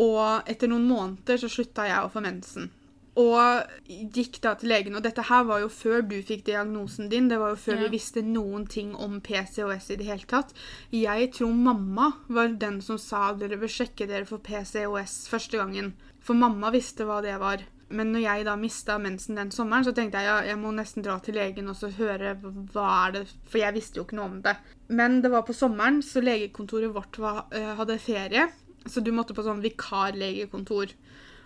[0.00, 2.70] Og etter noen måneder så slutta jeg å få mensen.
[3.20, 3.72] Og
[4.14, 4.94] gikk da til legen.
[4.96, 7.28] Og dette her var jo før du fikk diagnosen din.
[7.28, 7.82] Det var jo før Ja.
[7.84, 10.54] vi visste noen ting om PCOS i det hele tatt.
[10.92, 15.92] Jeg tror mamma var den som sa dere bør sjekke dere for PCOS første gangen.
[16.20, 17.66] For mamma visste hva det var.
[17.90, 21.02] Men når jeg da mista mensen den sommeren, så tenkte jeg ja, jeg må nesten
[21.02, 22.36] dra til legen og så høre
[22.72, 24.56] hva er det For jeg visste jo ikke noe om det.
[24.88, 28.48] Men det var på sommeren, så legekontoret vårt var, øh, hadde ferie.
[28.86, 30.94] Så du måtte på sånn vikarlegekontor.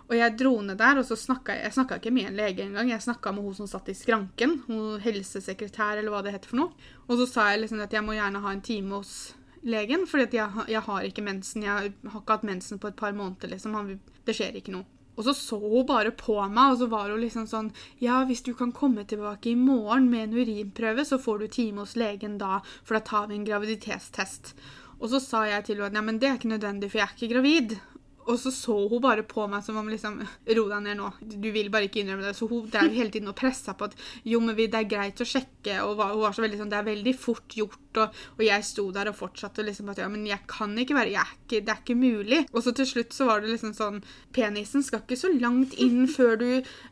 [0.04, 2.64] Og jeg dro ned der, og så snakka jeg Jeg snakka ikke med en lege
[2.64, 2.90] engang.
[2.92, 4.58] Jeg snakka med hun som satt i skranken.
[4.66, 6.90] Hun helsesekretær, eller hva det heter for noe.
[7.08, 10.34] Og så sa jeg liksom at jeg må gjerne ha en time hos legen, at
[10.34, 11.64] jeg, jeg har ikke mensen.
[11.64, 13.98] Jeg har ikke hatt mensen på et par måneder, liksom.
[14.24, 14.84] Det skjer ikke noe.
[15.14, 18.42] Og så så hun bare på meg, og så var hun liksom sånn Ja, hvis
[18.42, 22.38] du kan komme tilbake i morgen med en urinprøve, så får du time hos legen
[22.38, 24.54] da, for da tar vi en graviditetstest.
[25.00, 27.06] Og så sa jeg til henne at nei, men det er ikke nødvendig, for jeg
[27.06, 27.76] er ikke gravid.
[28.24, 30.20] Og så så hun bare på meg som om liksom
[30.56, 31.10] Ro deg ned nå.
[31.20, 32.34] Du vil bare ikke innrømme det.
[32.38, 35.28] Så hun drev hele tiden og pressa på at jo, men det er greit å
[35.28, 35.80] sjekke.
[35.84, 37.80] Og hun var så veldig sånn Det er veldig fort gjort.
[38.00, 40.96] Og, og jeg sto der og fortsatte og liksom at ja, men jeg kan ikke
[40.96, 42.40] være er ikke, Det er ikke mulig.
[42.52, 44.00] Og så til slutt så var det liksom sånn
[44.34, 46.48] Penisen skal ikke så langt inn før du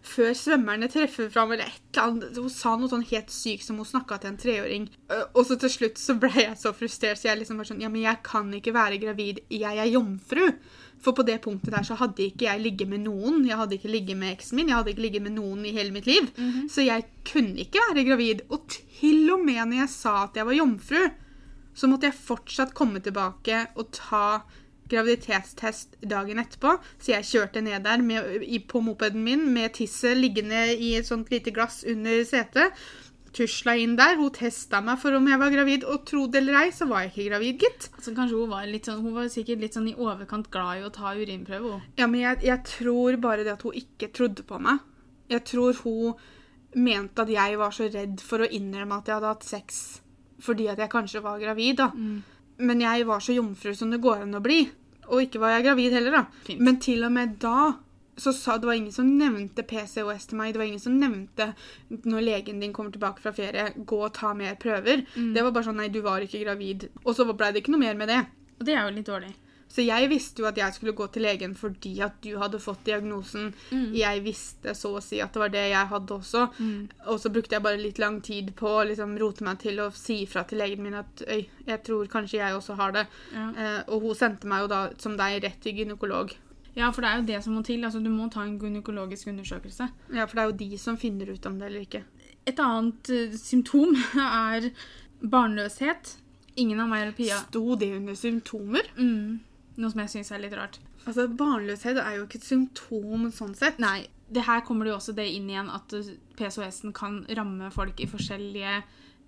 [0.07, 2.38] Før svømmerne treffer fram, eller et eller annet.
[2.38, 4.87] Hun sa noe sånn helt sykt som hun snakka til en treåring.
[5.33, 7.90] Og så til slutt så ble jeg så frustrert, så jeg liksom bare sånn Ja,
[7.92, 9.42] men jeg kan ikke være gravid.
[9.53, 10.47] Jeg er jomfru.
[11.03, 13.43] For på det punktet der så hadde ikke jeg ligget med noen.
[13.49, 15.91] Jeg hadde ikke ligget med eksen min, jeg hadde ikke ligget med noen i hele
[15.95, 16.29] mitt liv.
[16.71, 18.45] Så jeg kunne ikke være gravid.
[18.55, 21.03] Og til og med når jeg sa at jeg var jomfru,
[21.75, 24.43] så måtte jeg fortsatt komme tilbake og ta
[24.93, 26.77] graviditetstest dagen etterpå.
[27.01, 31.09] Så jeg kjørte ned der med, i, på mopeden min med tisset liggende i et
[31.09, 32.77] sånt lite glass under setet.
[33.33, 34.18] Tusla inn der.
[34.21, 37.07] Hun testa meg for om jeg var gravid, og tro det eller ei, så var
[37.07, 37.88] jeg ikke gravid, gitt.
[37.97, 40.85] Altså, kanskje hun var litt sånn Hun var sikkert litt sånn i overkant glad i
[40.85, 41.71] å ta urinprøve.
[41.77, 41.87] hun.
[41.97, 44.85] Ja, men jeg, jeg tror bare det at hun ikke trodde på meg.
[45.33, 46.14] Jeg tror hun
[46.75, 49.83] mente at jeg var så redd for å innrømme at jeg hadde hatt sex
[50.42, 51.90] fordi at jeg kanskje var gravid, da.
[52.59, 54.64] Men jeg var så jomfru som det går an å bli.
[55.12, 56.23] Og ikke var jeg gravid heller, da.
[56.49, 56.61] Fint.
[56.66, 57.68] Men til og med da
[58.16, 60.53] så sa Det var ingen som nevnte PCOS til meg.
[60.53, 61.53] Det var ingen som nevnte
[61.88, 65.07] når legen din kommer tilbake fra ferie, gå og ta mer prøver.
[65.35, 66.90] Det var bare sånn Nei, du var ikke gravid.
[67.05, 68.20] Og så ble det ikke noe mer med det.
[68.59, 69.33] Og det er jo litt dårlig.
[69.72, 72.83] Så jeg visste jo at jeg skulle gå til legen fordi at du hadde fått
[72.85, 73.55] diagnosen.
[73.96, 76.42] Jeg visste så å si at det var det jeg hadde også.
[77.09, 79.88] Og så brukte jeg bare litt lang tid på å liksom rote meg til å
[79.96, 83.07] si ifra til legen min at øy, jeg tror kanskje jeg også har det.
[83.33, 83.48] Ja.
[83.57, 86.37] Eh, og hun sendte meg jo da, som deg, rett til gynekolog.
[86.75, 87.85] Ja, for det er jo det som må til.
[87.85, 89.89] Altså, du må ta en gynekologisk undersøkelse.
[90.15, 92.03] Ja, for det er jo de som finner ut om det eller ikke.
[92.49, 93.93] Et annet uh, symptom
[94.27, 94.71] er
[95.21, 96.17] barnløshet.
[96.57, 98.89] Ingen av meg eller Pia Sto det under symptomer?
[98.97, 99.41] mm,
[99.81, 100.81] Noe som jeg syns er litt rart.
[101.07, 103.81] Altså, Barnløshet er jo ikke et symptom sånn sett.
[103.83, 105.95] Nei, det her kommer det jo også det inn igjen at
[106.39, 108.83] PCOS-en kan ramme folk i forskjellige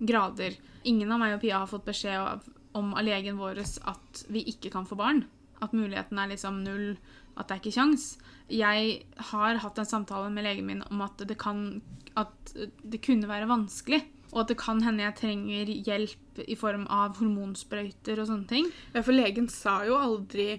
[0.05, 0.55] grader.
[0.85, 2.45] Ingen av meg og Pia har fått beskjed
[2.77, 5.23] om av legen vår at vi ikke kan få barn.
[5.63, 6.95] At muligheten er liksom null,
[7.35, 8.07] at det er ikke kjangs.
[8.51, 8.97] Jeg
[9.31, 11.81] har hatt en samtale med legen min om at det, kan,
[12.19, 14.03] at det kunne være vanskelig.
[14.33, 18.71] Og at det kan hende jeg trenger hjelp i form av hormonsprøyter og sånne ting.
[18.91, 20.57] Ja, for legen sa jo aldri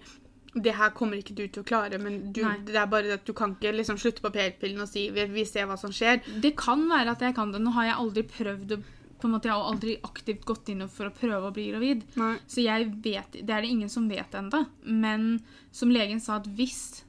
[0.56, 3.34] det her kommer ikke du til å klare, men du, det er bare at du
[3.36, 6.22] kan ikke liksom slutte på p-pillen og si vi, vi ser hva som skjer.
[6.40, 7.60] Det kan være at jeg kan det.
[7.60, 8.80] Nå har jeg aldri prøvd å
[9.20, 12.04] på en måte, Jeg har aldri aktivt gått inn for å prøve å bli gravid.
[12.20, 12.36] Nei.
[12.46, 14.64] Så jeg vet, det er det ingen som vet ennå.
[14.84, 15.40] Men
[15.72, 17.04] som legen sa, at hvis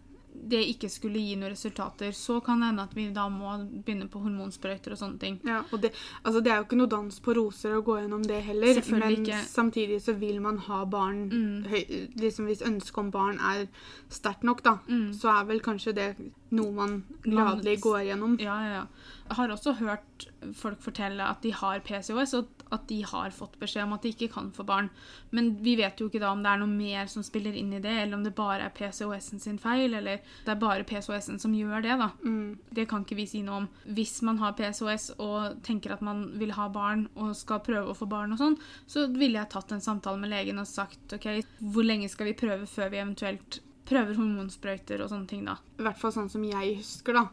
[0.47, 4.07] det ikke skulle gi noen resultater, så kan det hende at vi da må begynne
[4.09, 5.39] på hormonsprøyter og sånne ting.
[5.47, 5.91] Ja, og det,
[6.23, 8.81] altså det er jo ikke noe dans på roser å gå gjennom det heller.
[8.91, 9.41] Men ikke.
[9.47, 11.65] samtidig så vil man ha barn Mm.
[11.67, 13.67] høy, liksom Hvis ønsket om barn er
[14.09, 15.11] sterkt nok, da, Mm.
[15.13, 16.15] så er vel kanskje det
[16.51, 18.39] noe man gladelig går gjennom.
[18.39, 18.85] Ja, ja, ja.
[19.29, 23.57] Jeg har også hørt folk fortelle at de har PCOS, og at de har fått
[23.61, 24.89] beskjed om at de ikke kan få barn.
[25.35, 27.81] Men vi vet jo ikke da om det er noe mer som spiller inn i
[27.83, 31.55] det, eller om det bare er PCOS-en sin feil, eller det er bare PCOS-en som
[31.55, 32.09] gjør det, da.
[32.23, 32.57] Mm.
[32.79, 33.69] Det kan ikke vi si noe om.
[33.97, 37.97] Hvis man har PCOS og tenker at man vil ha barn og skal prøve å
[37.97, 41.29] få barn og sånn, så ville jeg tatt en samtale med legen og sagt OK,
[41.73, 45.55] hvor lenge skal vi prøve før vi eventuelt prøver hormonsprøyter og sånne ting, da.
[45.79, 47.23] I hvert fall sånn som jeg husker, da.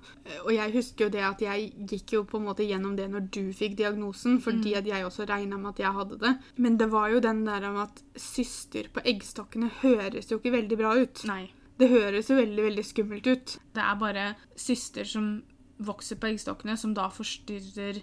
[0.44, 3.26] Og jeg husker jo det at jeg gikk jo på en måte gjennom det når
[3.34, 4.78] du fikk diagnosen, fordi Mm.
[4.78, 6.38] at jeg også regna med at jeg hadde det.
[6.56, 10.78] Men det var jo den der om at syster på eggstokkene høres jo ikke veldig
[10.78, 11.24] bra ut.
[11.26, 11.50] Nei.
[11.78, 13.58] Det høres jo veldig, veldig skummelt ut.
[13.74, 15.42] Det er bare syster som
[15.82, 18.02] vokser på eggstokkene, som da forstyrrer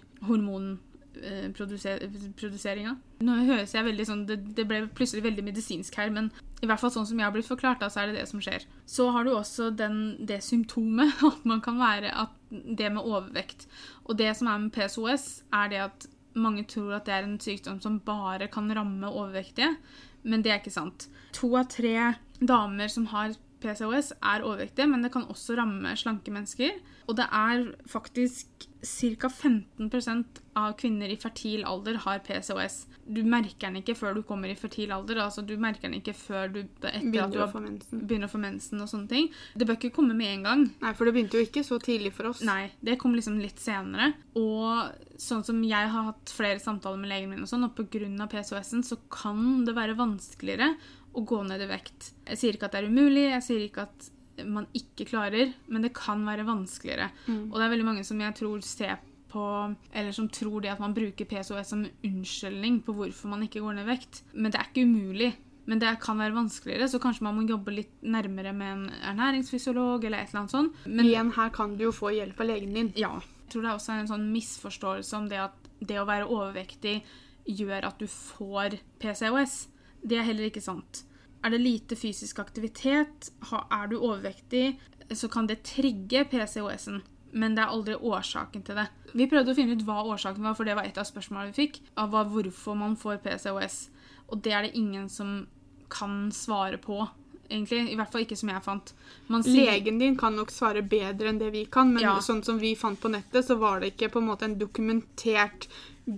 [1.16, 2.94] hormonproduseringa.
[3.26, 6.30] Nå høres jeg veldig sånn, det, det ble plutselig veldig medisinsk her, men
[6.62, 8.42] i hvert fall sånn som jeg har blitt forklart, da, så er det det som
[8.42, 8.66] skjer.
[8.86, 13.68] Så har du også den, det symptomet at man kan være at det med overvekt.
[14.06, 17.40] Og det som er med PSOS, er det at mange tror at det er en
[17.42, 19.74] sykdom som bare kan ramme overvektige,
[20.22, 21.08] men det er ikke sant.
[21.36, 26.34] To av tre damer som har PCOS, er overvektige, men det kan også ramme slanke
[26.34, 26.76] mennesker.
[27.08, 29.28] Og det er faktisk ca.
[29.28, 32.86] 15% av kvinner i fertil alder har PCOS.
[33.02, 35.20] Du merker den ikke før du kommer i fertil alder.
[35.24, 38.82] altså Du merker den ikke før du at du Begynner å begynner å få mensen
[38.82, 39.30] og sånne ting.
[39.54, 40.64] Det bør ikke komme med en gang.
[40.82, 42.42] Nei, for det begynte jo ikke så tidlig for oss.
[42.46, 44.12] Nei, det kom liksom litt senere.
[44.38, 48.26] Og sånn som jeg har hatt flere samtaler med legen min, og sånn, og pga.
[48.32, 50.72] PCOS-en så kan det være vanskeligere
[51.12, 52.12] å gå ned i vekt.
[52.26, 54.10] Jeg sier ikke at det er umulig, jeg sier ikke at
[54.48, 57.10] man ikke klarer, men det kan være vanskeligere.
[57.26, 57.50] Mm.
[57.50, 59.00] Og det er veldig mange som jeg tror ser
[59.32, 59.42] på
[59.96, 63.78] Eller som tror det at man bruker PCOS som unnskyldning på hvorfor man ikke går
[63.78, 64.18] ned i vekt.
[64.34, 65.30] Men det er ikke umulig.
[65.64, 70.04] Men det kan være vanskeligere, så kanskje man må jobbe litt nærmere med en ernæringsfysiolog
[70.04, 70.84] eller et eller annet sånt.
[70.84, 72.92] Men Igjen, her kan du jo få hjelp av legen din.
[72.98, 73.14] ja.
[73.42, 77.02] Jeg tror det er også en sånn misforståelse om det at det å være overvektig
[77.44, 79.56] gjør at du får PCOS.
[80.02, 81.04] Det er heller ikke sant.
[81.42, 84.76] Er det lite fysisk aktivitet, er du overvektig,
[85.14, 87.02] så kan det trigge PCOS-en.
[87.32, 88.86] Men det er aldri årsaken til det.
[89.16, 91.64] Vi prøvde å finne ut hva årsaken var, for det var et av spørsmålene vi
[91.64, 91.80] fikk.
[91.98, 93.78] Av hvorfor man får PCOS.
[94.28, 95.46] Og det er det ingen som
[95.92, 97.00] kan svare på,
[97.50, 97.90] egentlig.
[97.92, 98.92] I hvert fall ikke som jeg fant.
[99.28, 102.18] Man sier- Legen din kan nok svare bedre enn det vi kan, men Ja.
[102.18, 105.66] sånn som vi fant på nettet, så var det ikke på en måte en dokumentert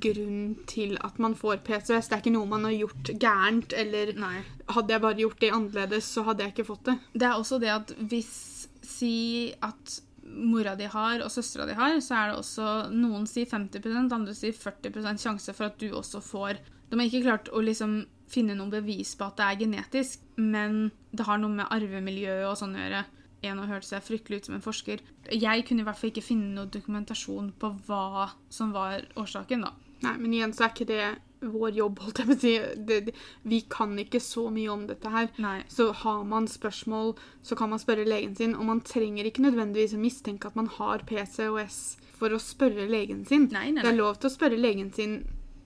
[0.00, 2.08] grunn til at man får PCOS.
[2.08, 4.42] Det er ikke noe man har gjort gærent, eller Nei.
[4.68, 6.98] hadde jeg bare gjort det annerledes, så hadde jeg ikke fått det.
[7.12, 8.50] Det er også det at hvis
[8.84, 13.46] Si at mora di har, og søstera di har, så er det også Noen sier
[13.46, 16.58] 50% andre sier 40% sjanse for at du også får
[16.90, 20.88] De har ikke klart å liksom finne noen bevis på at det er genetisk, men
[21.14, 23.04] det har noe med arvemiljøet og sånn å gjøre.
[23.44, 25.02] En har hørt seg fryktelig ut som en forsker.
[25.30, 29.74] Jeg kunne i hvert fall ikke finne noe dokumentasjon på hva som var årsaken, da.
[30.04, 31.04] Nei, men igjen så er ikke det
[31.44, 32.52] vår jobb, holdt jeg på å si.
[32.88, 33.14] Det, det,
[33.48, 35.28] vi kan ikke så mye om dette her.
[35.42, 35.58] Nei.
[35.72, 38.56] Så har man spørsmål, så kan man spørre legen sin.
[38.56, 41.80] Og man trenger ikke nødvendigvis å mistenke at man har PCOS
[42.16, 43.48] for å spørre legen sin.
[43.52, 45.22] Nei, nei, Det er lov til å spørre legen sin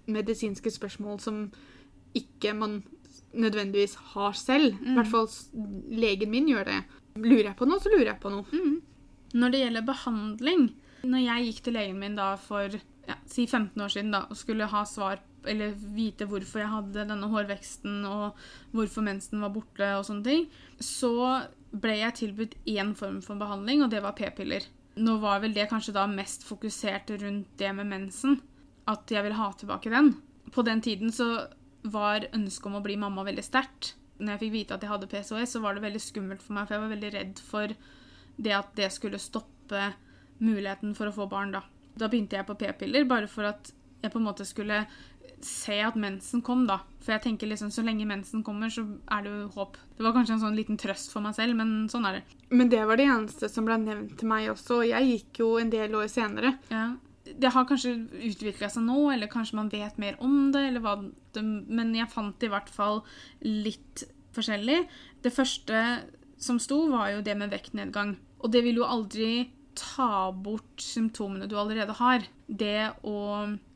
[0.08, 1.42] medisinske spørsmål som
[2.18, 2.80] ikke man
[3.38, 4.76] nødvendigvis har selv.
[4.82, 5.28] I hvert fall
[5.92, 6.82] legen min gjør det.
[7.18, 8.60] Lurer jeg på noe, så lurer jeg på noe.
[9.38, 10.62] Når det gjelder behandling
[11.04, 12.72] Når jeg gikk til legen min da for
[13.08, 17.04] ja, si 15 år siden da, og skulle ha svar eller vite hvorfor jeg hadde
[17.08, 18.38] denne hårveksten og
[18.74, 20.42] hvorfor mensen var borte og sånne ting,
[20.82, 21.12] så
[21.70, 24.66] ble jeg tilbudt én form for behandling, og det var p-piller.
[24.98, 28.40] Nå var vel det kanskje da mest fokusert rundt det med mensen,
[28.88, 30.16] at jeg ville ha tilbake den.
[30.52, 31.46] På den tiden så
[31.92, 33.94] var ønsket om å bli mamma veldig sterkt.
[34.18, 36.66] Når jeg fikk vite at jeg hadde PCOS, så var det veldig skummelt for meg,
[36.66, 37.74] for jeg var veldig redd for
[38.38, 39.92] det at det skulle stoppe
[40.42, 41.62] muligheten for å få barn, da.
[41.98, 43.72] Da begynte jeg på p-piller, bare for at
[44.02, 44.84] jeg på en måte skulle
[45.44, 46.80] se at mensen kom, da.
[47.02, 49.78] For jeg tenker liksom, så lenge mensen kommer, så er det jo håp.
[49.96, 52.38] Det var kanskje en sånn liten trøst for meg selv, men sånn er det.
[52.50, 54.80] Men det var det eneste som ble nevnt til meg også.
[54.80, 56.56] og Jeg gikk jo en del år senere.
[56.72, 56.88] Ja.
[57.36, 57.94] Det har kanskje
[58.30, 60.94] utvikla seg nå, eller kanskje man vet mer om det, eller hva
[61.36, 63.02] det Men jeg fant i hvert fall
[63.44, 64.80] litt forskjellig.
[65.22, 65.82] Det første
[66.38, 68.16] som sto, var jo det med vektnedgang.
[68.38, 72.24] Og det vil jo aldri ta bort symptomene du allerede har.
[72.46, 73.18] Det å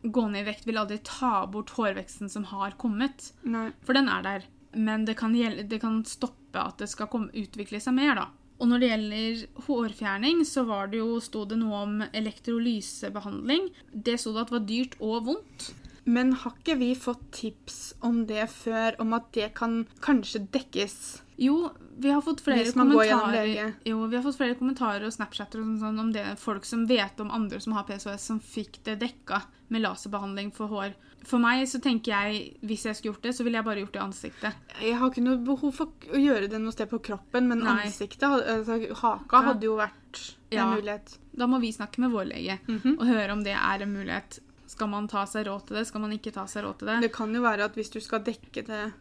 [0.03, 3.31] gå ned i vekt vil aldri ta bort hårveksten som har kommet.
[3.47, 3.69] Nei.
[3.87, 4.47] For den er der.
[4.73, 8.29] Men det kan, det kan stoppe at det skal komme, utvikle seg mer, da.
[8.63, 13.73] Og når det gjelder hårfjerning, så var det jo, sto det noe om elektrolysebehandling.
[13.91, 15.73] Det sto det at var dyrt og vondt.
[16.05, 20.97] Men har ikke vi fått tips om det før, om at det kan kanskje dekkes?
[21.43, 23.75] Jo, vi har fått flere kommentarer.
[23.87, 26.87] Jo, vi har fått flere kommentarer og Snapchatter og sånn, sånn om det folk som
[26.91, 29.43] vet om andre som har PCOS, som fikk det dekka
[29.75, 30.95] med laserbehandling for hår.
[31.25, 33.93] For meg så tenker jeg, hvis jeg skulle gjort det, så ville jeg bare gjort
[33.93, 34.55] det i ansiktet.
[34.83, 37.85] Jeg har ikke noe behov for å gjøre det noe sted på kroppen, men Nei.
[37.87, 40.67] ansiktet, altså haka, hadde jo vært en Ja.
[40.75, 41.19] mulighet.
[41.37, 42.99] Da må vi snakke med vår lege Mhm.
[42.99, 44.41] og høre om det er en mulighet.
[44.67, 45.87] Skal man ta seg råd til det?
[45.87, 47.01] Skal man ikke ta seg råd til det?
[47.03, 48.93] Det kan jo være at hvis du skal dekke det,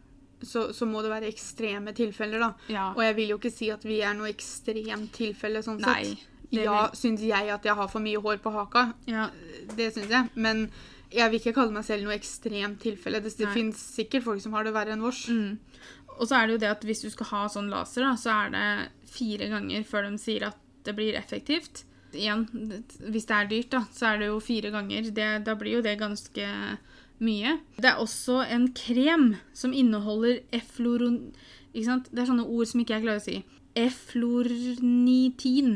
[0.44, 2.54] så, så må det være ekstreme tilfeller, da.
[2.68, 2.90] Ja.
[2.94, 6.04] Og jeg vil jo ikke si at vi er noe ekstremt tilfelle sånn Nei.
[6.04, 6.18] sett.
[6.52, 8.94] Ja, vil- syns jeg at jeg har for mye hår på haka?
[9.08, 9.30] ja.
[9.76, 10.30] Det syns jeg.
[10.36, 10.70] Men
[11.12, 13.22] jeg vil ikke kalle meg selv noe ekstremt tilfelle.
[13.24, 15.26] Det, det fins sikkert folk som har det verre enn vårs.
[15.28, 15.60] Mm.
[16.18, 18.34] Og så er det jo det at hvis du skal ha sånn laser, da, så
[18.36, 18.66] er det
[19.12, 21.84] fire ganger før de sier at det blir effektivt.
[22.12, 22.46] Igjen,
[23.08, 25.12] hvis det er dyrt, da, så er det jo fire ganger.
[25.16, 26.48] Det, da blir jo det ganske
[27.22, 27.56] mye.
[27.78, 31.32] Det er også en krem som inneholder efloron...
[31.72, 32.10] Ikke sant?
[32.12, 33.38] Det er sånne ord som ikke jeg klarer å si.
[33.80, 35.70] Eflornitin.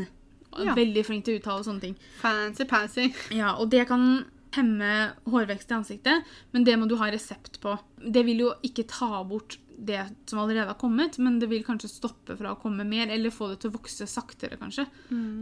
[0.55, 0.75] Ja.
[0.75, 1.95] Veldig flink til å uttale sånne ting.
[2.19, 3.09] Fancy-pansy.
[3.35, 4.91] Ja, og det kan hemme
[5.29, 7.75] hårvekst i ansiktet, men det må du ha resept på.
[7.99, 11.91] Det vil jo ikke ta bort det som allerede har kommet, men det vil kanskje
[11.91, 14.87] stoppe fra å komme mer, eller få det til å vokse saktere, kanskje.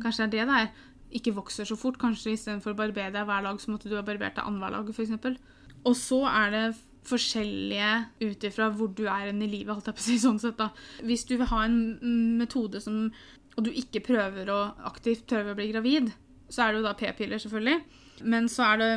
[0.04, 0.88] Kanskje det er det det er.
[1.19, 1.99] Ikke vokser så fort.
[2.02, 4.89] Kanskje istedenfor å barbere deg hver dag, så måtte du ha barbert deg annenhver dag,
[4.89, 5.38] f.eks.
[5.84, 6.65] Og så er det
[7.08, 7.91] forskjellige
[8.23, 10.69] ut ifra hvor du er i livet, holdt jeg på å si sånn sett, da.
[11.04, 13.10] Hvis du vil ha en mm, metode som
[13.54, 16.08] Og du ikke prøver å aktivt prøve å bli gravid,
[16.49, 17.84] så er det jo da p-piller, selvfølgelig.
[18.21, 18.91] Men så er det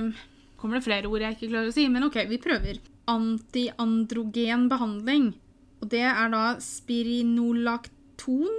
[0.56, 2.78] Kommer det flere ord jeg ikke klarer å si, men OK, vi prøver.
[3.12, 5.26] Antiandrogen behandling.
[5.84, 8.54] Og det er da spirinolakton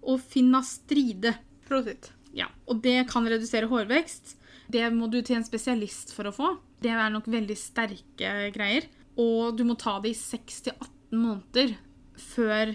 [0.00, 1.34] og finastride.
[1.68, 2.08] Prosit.
[2.32, 4.38] Ja, og det kan redusere hårvekst.
[4.72, 6.54] Det må du til en spesialist for å få.
[6.82, 8.88] Det er nok veldig sterke greier.
[9.20, 11.76] Og du må ta det i 6-18 måneder
[12.16, 12.72] før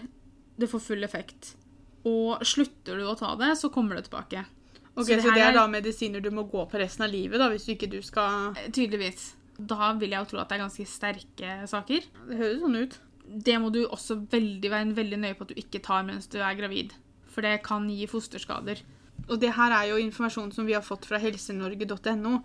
[0.57, 1.55] det får full effekt.
[2.07, 4.45] Og slutter du å ta det, så kommer det tilbake.
[4.97, 7.37] Ok, Så det Så det er da medisiner du må gå på resten av livet,
[7.39, 9.35] da, hvis du ikke du skal Eh, Tydeligvis.
[9.57, 12.01] Da vil jeg jo tro at det er ganske sterke saker.
[12.29, 12.99] Det høres sånn ut.
[13.27, 16.37] Det må du også veldig, være veldig nøye på at du ikke tar mens du
[16.39, 16.93] er gravid.
[17.29, 18.81] For det kan gi fosterskader.
[19.29, 22.41] Og det her er jo informasjon som vi har fått fra helsenorge.no.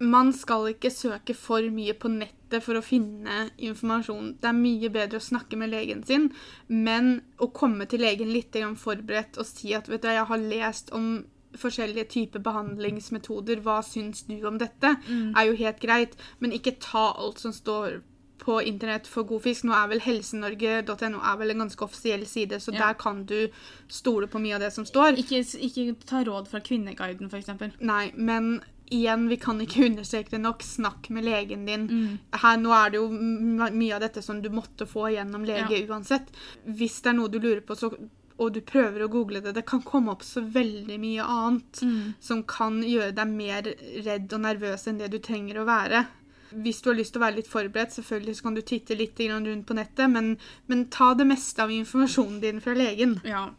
[0.00, 4.38] Man skal ikke søke for mye på nettet for å finne informasjon.
[4.40, 6.30] Det er mye bedre å snakke med legen sin,
[6.68, 10.90] men å komme til legen litt forberedt og si at vet du, jeg har lest
[10.96, 11.26] om
[11.58, 16.16] forskjellige typer behandlingsmetoder, hva syns du om dette, er jo helt greit.
[16.38, 18.00] Men ikke ta alt som står
[18.40, 19.64] på internett for god fisk.
[19.68, 22.86] Nå er vel helsenorge.no er vel en ganske offisiell side, så Ja.
[22.88, 23.48] der kan du
[23.88, 25.18] stole på mye av det som står.
[25.18, 27.50] Ikke, ikke ta råd fra Kvinneguiden, f.eks.
[27.80, 30.62] Nei, men igjen, vi kan ikke understreke det nok.
[30.62, 31.84] Snakk med legen din.
[31.90, 32.18] Mm.
[32.32, 36.32] Her, nå er det jo mye av dette som du måtte få gjennom lege uansett.
[36.64, 37.92] Hvis det er noe du lurer på, så,
[38.40, 42.14] og du prøver å google det, det kan komme opp så veldig mye annet Mm.
[42.20, 43.68] som kan gjøre deg mer
[44.06, 46.06] redd og nervøs enn det du trenger å være.
[46.50, 49.20] Hvis du har lyst til å være litt forberedt, selvfølgelig så kan du titte litt
[49.20, 50.32] rundt på nettet, men,
[50.66, 53.20] men ta det meste av informasjonen din fra legen.
[53.24, 53.50] Ja.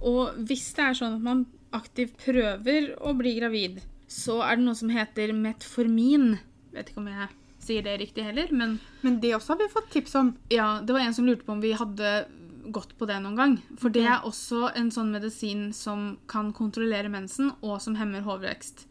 [0.00, 1.42] Og hvis det er sånn at man
[1.76, 6.38] aktivt prøver å bli gravid, så er det noe som heter metformin.
[6.72, 7.28] Vet ikke om jeg
[7.60, 10.36] sier det riktig heller, men Men det også har vi fått tips om.
[10.48, 12.26] ja, det var en som lurte på om vi hadde
[12.74, 13.56] gått på det noen gang.
[13.80, 18.86] For det er også en sånn medisin som kan kontrollere mensen, og som hemmer hårvekst.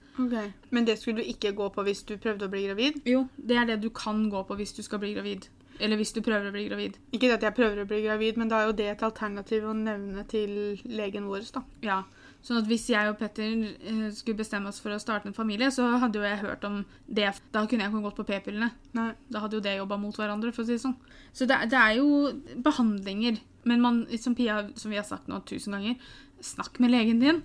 [0.73, 3.01] Men det skulle du ikke gå på hvis du prøvde å bli gravid?
[3.05, 5.45] Jo, det er det du kan gå på hvis du skal bli gravid.
[5.79, 6.97] Eller hvis du prøver å bli gravid.
[7.13, 9.67] Ikke det at jeg prøver å bli gravid, men da er jo det et alternativ
[9.69, 11.45] å nevne til legen vår.
[11.53, 11.61] da.
[11.85, 11.99] Ja,
[12.45, 15.69] sånn at hvis jeg og Petter eh, skulle bestemme oss for å starte en familie,
[15.73, 17.31] så hadde jo jeg hørt om det.
[17.53, 18.71] Da kunne jeg ikke gått på p-pillene.
[18.93, 20.97] Da hadde jo det jobba mot hverandre, for å si det sånn.
[21.35, 23.41] Så det, det er jo behandlinger.
[23.67, 25.97] Men man, som Pia, som vi har sagt nå tusen ganger,
[26.43, 27.41] snakk med legen din.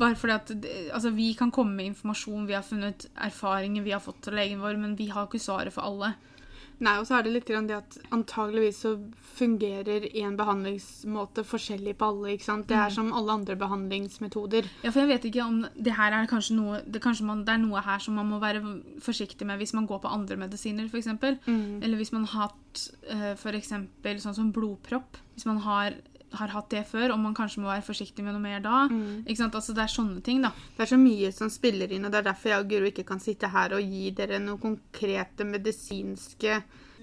[0.00, 0.50] Bare fordi at
[0.94, 4.62] altså, Vi kan komme med informasjon, vi har funnet erfaringer vi har fått til legen
[4.62, 6.14] vår, men vi har ikke svaret for alle.
[6.80, 8.94] Nei, og så er det litt grann det at antageligvis så
[9.36, 12.34] fungerer en behandlingsmåte forskjellig på alle.
[12.34, 12.68] ikke sant?
[12.70, 14.68] Det er som alle andre behandlingsmetoder.
[14.84, 17.54] Ja, for jeg vet ikke om det her er kanskje noe det, kanskje man, det
[17.54, 18.62] er noe her som man må være
[19.04, 21.12] forsiktig med hvis man går på andre medisiner, f.eks.
[21.46, 21.82] Mm.
[21.82, 23.74] Eller hvis man har hatt uh, f.eks.
[24.24, 25.20] sånn som blodpropp.
[25.34, 26.00] Hvis man har,
[26.38, 28.84] har hatt det før, og man kanskje må være forsiktig med noe mer da.
[28.90, 29.24] Mm.
[29.24, 29.56] Ikke sant?
[29.58, 30.52] Altså, det er sånne ting, da.
[30.76, 33.06] Det er så mye som spiller inn, og det er derfor jeg og Guro ikke
[33.08, 36.60] kan sitte her og gi dere noen konkrete medisinske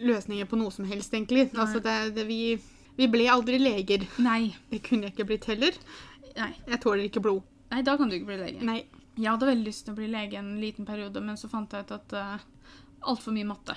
[0.08, 1.50] løsninger på noe som helst, egentlig.
[1.58, 2.58] Altså, det, det, vi,
[2.98, 4.08] vi ble aldri leger.
[4.24, 4.54] Nei.
[4.72, 5.80] Det kunne jeg ikke blitt heller.
[6.38, 6.54] Nei.
[6.68, 7.44] Jeg tåler ikke blod.
[7.74, 8.64] Nei, da kan du ikke bli lege.
[8.66, 8.82] Nei.
[9.18, 11.88] Jeg hadde veldig lyst til å bli lege en liten periode, men så fant jeg
[11.88, 12.74] ut at uh,
[13.10, 13.76] altfor mye matte.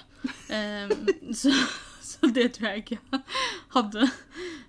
[0.52, 1.08] um,
[1.40, 1.54] så,
[2.04, 3.22] så det tror jeg ikke
[3.76, 4.10] hadde,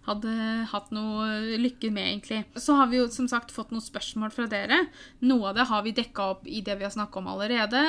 [0.08, 0.32] hadde
[0.72, 2.42] hatt noe lykke med, egentlig.
[2.58, 4.86] Så har vi jo som sagt fått noen spørsmål fra dere.
[5.26, 7.84] Noe av det har vi dekka opp i det vi har snakka om allerede.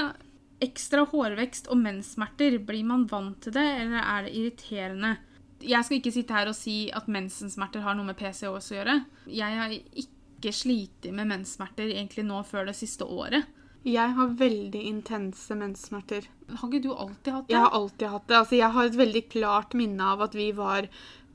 [0.63, 5.17] Ekstra hårvekst og menssmerter, blir man vant til det, eller er det irriterende?
[5.63, 9.01] Jeg skal ikke sitte her og si at mensensmerter har noe med PCOS å gjøre.
[9.31, 13.47] Jeg har ikke slitt med menssmerter egentlig nå før det siste året.
[13.83, 16.29] Jeg har veldig intense menssmerter.
[16.55, 17.55] Har ikke du alltid hatt det?
[17.55, 18.37] Jeg har alltid hatt det.
[18.39, 20.87] Altså, jeg har et veldig klart minne av at vi var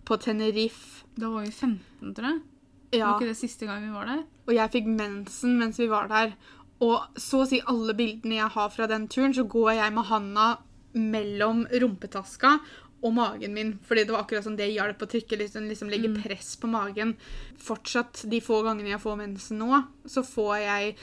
[0.08, 1.04] på Tenerife.
[1.20, 2.39] Da var vi 15, tror jeg.
[2.96, 4.24] Ja, Var ikke det siste gang vi var der?
[4.48, 6.30] og jeg fikk mensen mens vi var der.
[6.80, 10.06] Og så å si alle bildene jeg har fra den turen, så går jeg med
[10.08, 10.46] handa
[10.96, 12.54] mellom rumpetaska
[13.04, 13.74] og magen min.
[13.86, 17.15] Fordi det var akkurat sånn det hjalp å trykke, liksom, liksom legge press på magen.
[17.60, 20.96] Fortsatt de få gangene jeg får mensen nå, så får jeg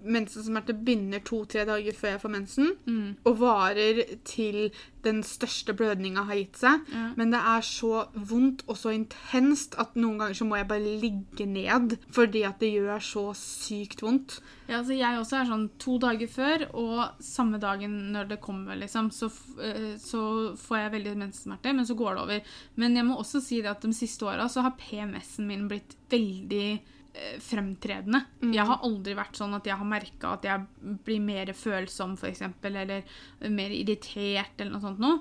[0.00, 3.16] mensensmerter begynner to-tre dager før jeg får mensen, Mm.
[3.26, 4.70] og varer til
[5.04, 6.80] den største blødninga har gitt seg.
[6.92, 7.12] Ja.
[7.16, 11.00] Men det er så vondt og så intenst at noen ganger så må jeg bare
[11.00, 14.40] ligge ned fordi at det gjør så sykt vondt.
[14.68, 18.76] Ja, altså jeg også er sånn to dager før, og samme dagen når det kommer,
[18.76, 22.40] liksom, så, eh, så får jeg veldig mensensmerter, men så går det over.
[22.76, 25.96] Men jeg må også si det at de siste åra så har PMS-en min blitt
[26.10, 26.80] veldig
[27.14, 28.22] eh, fremtredende.
[28.54, 32.42] Jeg har aldri vært sånn at jeg har merka at jeg blir mer følsom, f.eks.,
[32.70, 33.02] eller
[33.50, 35.20] mer irritert, eller noe sånt noe.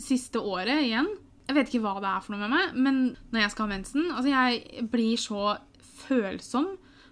[0.00, 1.08] Siste året igjen
[1.48, 3.00] Jeg vet ikke hva det er for noe med meg, men
[3.34, 5.56] når jeg skal ha mensen Altså, jeg blir så
[6.06, 6.68] følsom.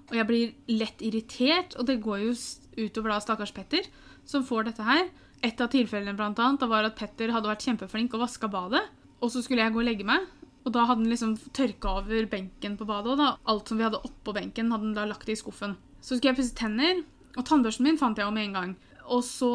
[0.08, 2.36] Og jeg blir lett irritert, og det går jo
[2.78, 3.88] utover da stakkars Petter,
[4.28, 5.10] som får dette her.
[5.44, 8.86] Et av tilfellene blant annet, var at Petter hadde vært kjempeflink og vaska badet.
[9.20, 10.24] Og så skulle jeg gå og legge meg,
[10.64, 13.16] og da hadde han liksom tørka over benken på badet.
[13.20, 15.76] Da, alt som vi hadde oppå benken, hadde han da lagt i skuffen.
[16.00, 17.02] Så skulle jeg pusse tenner,
[17.36, 18.74] og tannbørsten min fant jeg jo med en gang.
[19.08, 19.52] Og så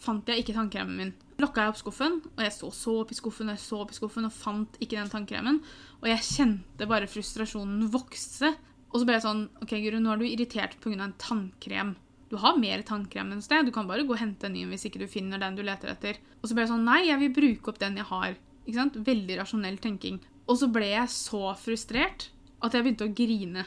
[0.00, 1.12] fant jeg ikke tannkremen min.
[1.40, 3.94] Lokka jeg opp skuffen, og jeg så, så opp i skuffen og jeg så opp
[3.94, 5.62] i skuffen og fant ikke den tannkremen.
[6.02, 8.52] Og jeg kjente bare frustrasjonen vokse.
[8.90, 10.96] Og så ble jeg sånn OK, Guru, nå er du irritert pga.
[10.98, 11.94] en tannkrem.
[12.30, 13.66] Du har mer tannkrem enn sted.
[13.66, 15.94] Du kan bare gå og hente en ny hvis ikke du finner den du leter
[15.94, 16.20] etter.
[16.40, 18.36] Og så ble jeg sånn Nei, jeg vil bruke opp den jeg har.
[18.66, 19.00] Ikke sant?
[19.06, 20.20] Veldig rasjonell tenking.
[20.50, 23.64] Og så ble jeg så frustrert at jeg begynte å grine.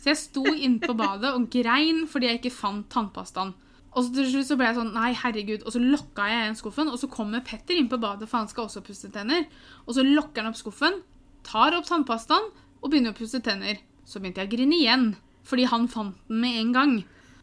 [0.00, 3.52] Så jeg sto inne på badet og grein fordi jeg ikke fant tannpastaen.
[3.90, 5.64] Og så til slutt så ble jeg sånn Nei, herregud.
[5.66, 8.50] Og så lokka jeg igjen skuffen, og så kommer Petter inn på badet, for han
[8.50, 9.48] skal også pusse tenner.
[9.86, 11.00] Og så lokker han opp skuffen,
[11.46, 13.82] tar opp tannpastaen og begynner å pusse tenner.
[14.06, 15.08] Så begynte jeg å grine igjen,
[15.46, 16.94] fordi han fant den med en gang.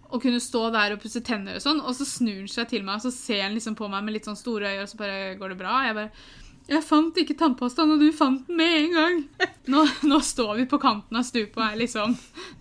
[0.07, 1.83] Og kunne stå der og pusse tenner og sånn.
[1.83, 4.15] Og så snur han seg til meg, og så ser han liksom på meg med
[4.15, 5.81] litt sånn store øyne, og så bare Går det bra?
[5.83, 6.11] Jeg bare
[6.67, 9.21] Jeg fant ikke tannpastaen, og du fant den med en gang.
[9.71, 12.13] Nå, nå står vi på kanten av stupet og er liksom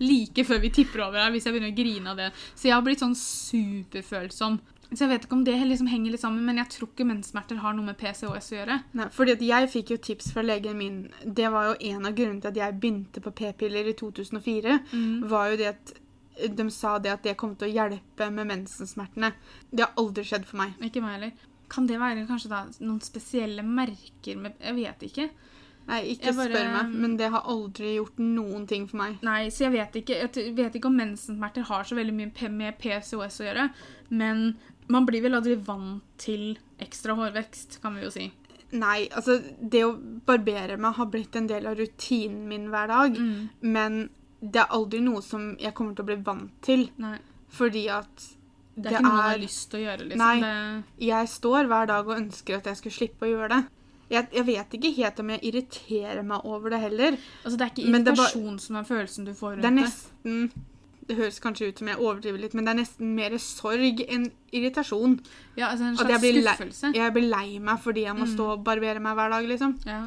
[0.03, 2.31] like før vi tipper over her, hvis jeg begynner å grine av det.
[2.53, 4.57] Så jeg har blitt sånn superfølsom.
[4.87, 7.59] Så jeg vet ikke om det liksom henger litt sammen, men jeg tror ikke menssmerter
[7.59, 8.77] har noe med PCOS å gjøre.
[8.95, 11.01] Nei, fordi at jeg fikk jo tips fra legen min.
[11.23, 14.77] Det var jo en av grunnene til at jeg begynte på p-piller i 2004.
[15.27, 15.95] var jo det at
[16.55, 19.33] de sa det at det kom til å hjelpe med mensensmertene.
[19.71, 20.75] Det har aldri skjedd for meg.
[20.85, 21.47] Ikke meg heller.
[21.69, 25.29] Kan det være kanskje da noen spesielle merker med Jeg vet ikke.
[25.87, 29.21] Nei, ikke bare- spør meg, men det har aldri gjort noen ting for meg.
[29.23, 32.77] Nei, så jeg vet ikke, jeg vet ikke om mensensmerter har så veldig mye med
[32.77, 33.69] PCOS å gjøre.
[34.09, 34.57] Men
[34.89, 38.31] man blir vel aldri vant til ekstra hårvekst, kan vi jo si.
[38.73, 39.93] Nei, altså det å
[40.27, 43.15] barbere meg har blitt en del av rutinen min hver dag.
[43.15, 43.49] Mm.
[43.61, 44.09] Men
[44.41, 46.89] det er aldri noe som jeg kommer til å bli vant til.
[46.97, 47.17] Nei.
[47.49, 48.33] Fordi at
[48.77, 50.17] Det er Det ikke noe jeg har er- lyst til å gjøre, liksom.
[50.21, 50.39] Nei.
[50.39, 53.63] Det, jeg står hver dag og ønsker at jeg skulle slippe å gjøre det.
[54.09, 57.17] Jeg, jeg vet ikke helt om jeg irriterer meg over det heller.
[57.43, 60.51] altså, det er ikke irritasjon er som er følelsen du får rundt Det er nesten
[61.07, 64.29] Det høres kanskje ut som jeg overdriver litt, men det er nesten mer sorg enn
[64.51, 65.19] irritasjon.
[65.55, 66.93] Ja, altså en jeg slags lei- skuffelse.
[66.95, 68.33] Jeg blir lei meg fordi jeg må Mm.
[68.35, 69.79] stå og barbere meg hver dag, liksom.
[69.85, 70.01] Ja.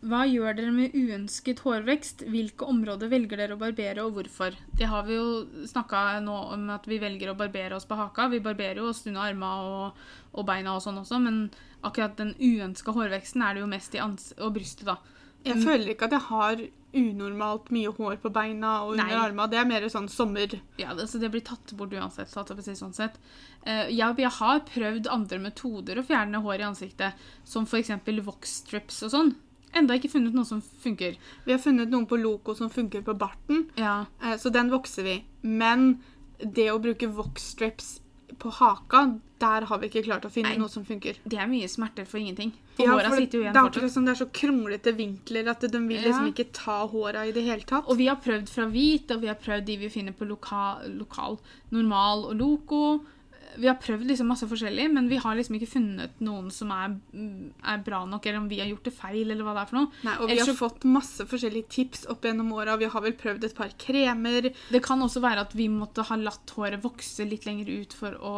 [0.00, 2.24] Hva gjør dere med uønsket hårvekst?
[2.32, 4.56] Hvilke områder velger dere å barbere, og hvorfor?
[4.78, 8.30] Det har vi jo snakka nå om at vi velger å barbere oss på haka.
[8.32, 11.42] Vi barberer jo oss under armene og, og beina og sånn også, men
[11.84, 14.96] akkurat den uønska hårveksten er det jo mest i ans og brystet, da.
[15.44, 16.62] Jeg føler ikke at jeg har
[17.00, 19.48] unormalt mye hår på beina og under armene.
[19.52, 20.56] Det er mer sånn sommer.
[20.80, 22.32] Ja, det, så det blir tatt bort uansett.
[22.32, 23.16] jeg å si sånn sett.
[23.64, 27.94] Eh, jeg, jeg har prøvd andre metoder å fjerne hår i ansiktet, som f.eks.
[28.26, 29.32] vox-strips og sånn.
[29.74, 31.16] Enda ikke funnet noe som funker.
[31.46, 35.04] Vi har funnet noen på Loco som funker på barten, Ja, eh, så den vokser
[35.04, 35.24] vi.
[35.42, 36.00] Men
[36.40, 38.00] det å bruke vox-strips
[38.38, 40.58] på haka, der har vi ikke klart å finne Nei.
[40.58, 41.16] noe som funker.
[41.28, 42.52] Det er mye smerter for ingenting.
[42.76, 43.70] For Ja, håra sitter jo det igjen fortsatt.
[43.76, 46.32] akkurat som det er så kronglete vinkler at de vil liksom Ja.
[46.32, 47.88] ikke ta håra i det hele tatt.
[47.88, 50.80] Og vi har prøvd fra hvit, og vi har prøvd de vi finner på loka,
[50.88, 51.38] lokal,
[51.70, 53.00] normal og loco.
[53.58, 56.94] Vi har prøvd liksom masse forskjellig, men vi har liksom ikke funnet noen som er,
[57.64, 59.78] er bra nok, eller om vi har gjort det feil, eller hva det er for
[59.80, 59.90] noe.
[60.06, 62.76] Nei, og vi Ellers har fått masse forskjellige tips opp gjennom åra.
[62.80, 64.50] Vi har vel prøvd et par kremer.
[64.70, 68.12] Det kan også være at vi måtte ha latt håret vokse litt lenger ut for
[68.20, 68.34] å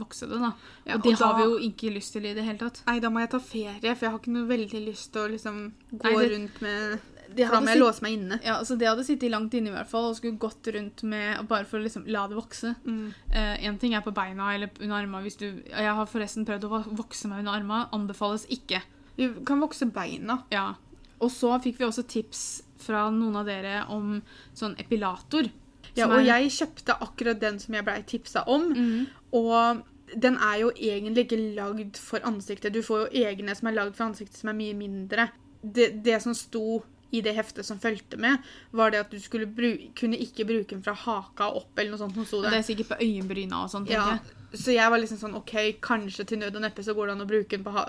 [0.00, 0.52] vokse det, da.
[0.86, 2.82] Ja, og det og da- har vi jo ikke lyst til i det hele tatt.
[2.86, 5.30] Nei, da må jeg ta ferie, for jeg har ikke noe veldig lyst til å
[5.36, 7.00] liksom gå Nei, det- rundt med
[7.36, 8.38] Det hadde, jeg låse meg inne.
[8.44, 11.46] Ja, altså det hadde sittet langt inne i hvert fall, og skulle gått rundt med
[11.50, 12.74] bare for å liksom la det vokse.
[12.84, 13.12] Mm.
[13.34, 17.30] uh, ting er på beina eller under armene du Jeg har forresten prøvd å vokse
[17.30, 17.88] meg under armene.
[17.96, 18.82] Anbefales ikke.
[19.16, 20.42] Du kan vokse beina.
[20.50, 20.74] Ja.
[21.20, 22.44] Og så fikk vi også tips
[22.80, 24.20] fra noen av dere om
[24.56, 25.50] sånn epilator.
[25.96, 28.72] Ja, og er- jeg kjøpte akkurat den som jeg blei tipsa om.
[28.72, 29.06] Mm.
[29.32, 29.82] Og
[30.16, 32.72] den er jo egentlig ikke lagd for ansiktet.
[32.72, 35.28] Du får jo egne som er lagd for ansiktet, som er mye mindre.
[35.62, 38.38] Det, det som sto i det heftet som fulgte med,
[38.72, 41.98] var det at du skulle bru kunne ikke bruke den fra haka opp, eller noe
[41.98, 42.14] sånt.
[42.14, 42.50] som så det.
[42.52, 43.90] det er sikkert på øyenbryna og sånt.
[43.90, 44.18] Ja,
[44.54, 47.22] så jeg var liksom sånn OK, kanskje til nød og neppe så går det an
[47.22, 47.84] å bruke den på, ha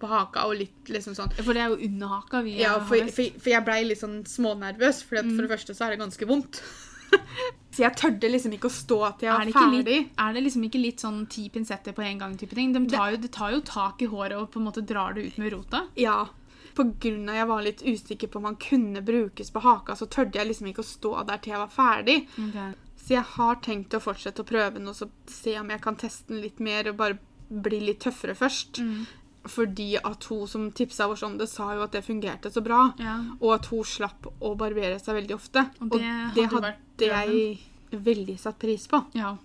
[0.00, 1.32] på haka og litt liksom sånn.
[1.42, 3.16] For det er jo under haka vi Ja, har for, mest.
[3.16, 5.34] for, for jeg blei litt sånn smånervøs, for, Mm.
[5.36, 6.62] for det første så er det ganske vondt.
[7.76, 9.84] så jeg tørde liksom ikke å stå til jeg var ferdig.
[9.84, 12.36] litt, er det liksom ikke litt sånn ti pinsetter på en gang?
[12.36, 12.72] type ting?
[12.72, 15.26] De tar jo, det tar jo tak i håret og på en måte drar det
[15.28, 15.84] ut med rota.
[16.00, 16.26] Ja.
[16.82, 20.46] Av jeg var litt usikker på om han kunne brukes på haka, så tørde jeg
[20.50, 22.18] liksom ikke å stå der til jeg var ferdig.
[22.96, 25.96] Så jeg har tenkt å fortsette å prøve den og så se om jeg kan
[25.96, 27.18] teste den litt mer og bare
[27.48, 28.80] bli litt tøffere først.
[28.82, 29.06] Mm.
[29.46, 32.88] Fordi at hun som tipsa oss om det, sa jo at det fungerte så bra.
[32.98, 33.20] Ja.
[33.38, 35.68] Og at hun slapp å barbere seg veldig ofte.
[35.80, 39.04] Og Og det det, hadde hadde jeg veldig satt pris på.
[39.14, 39.36] ja.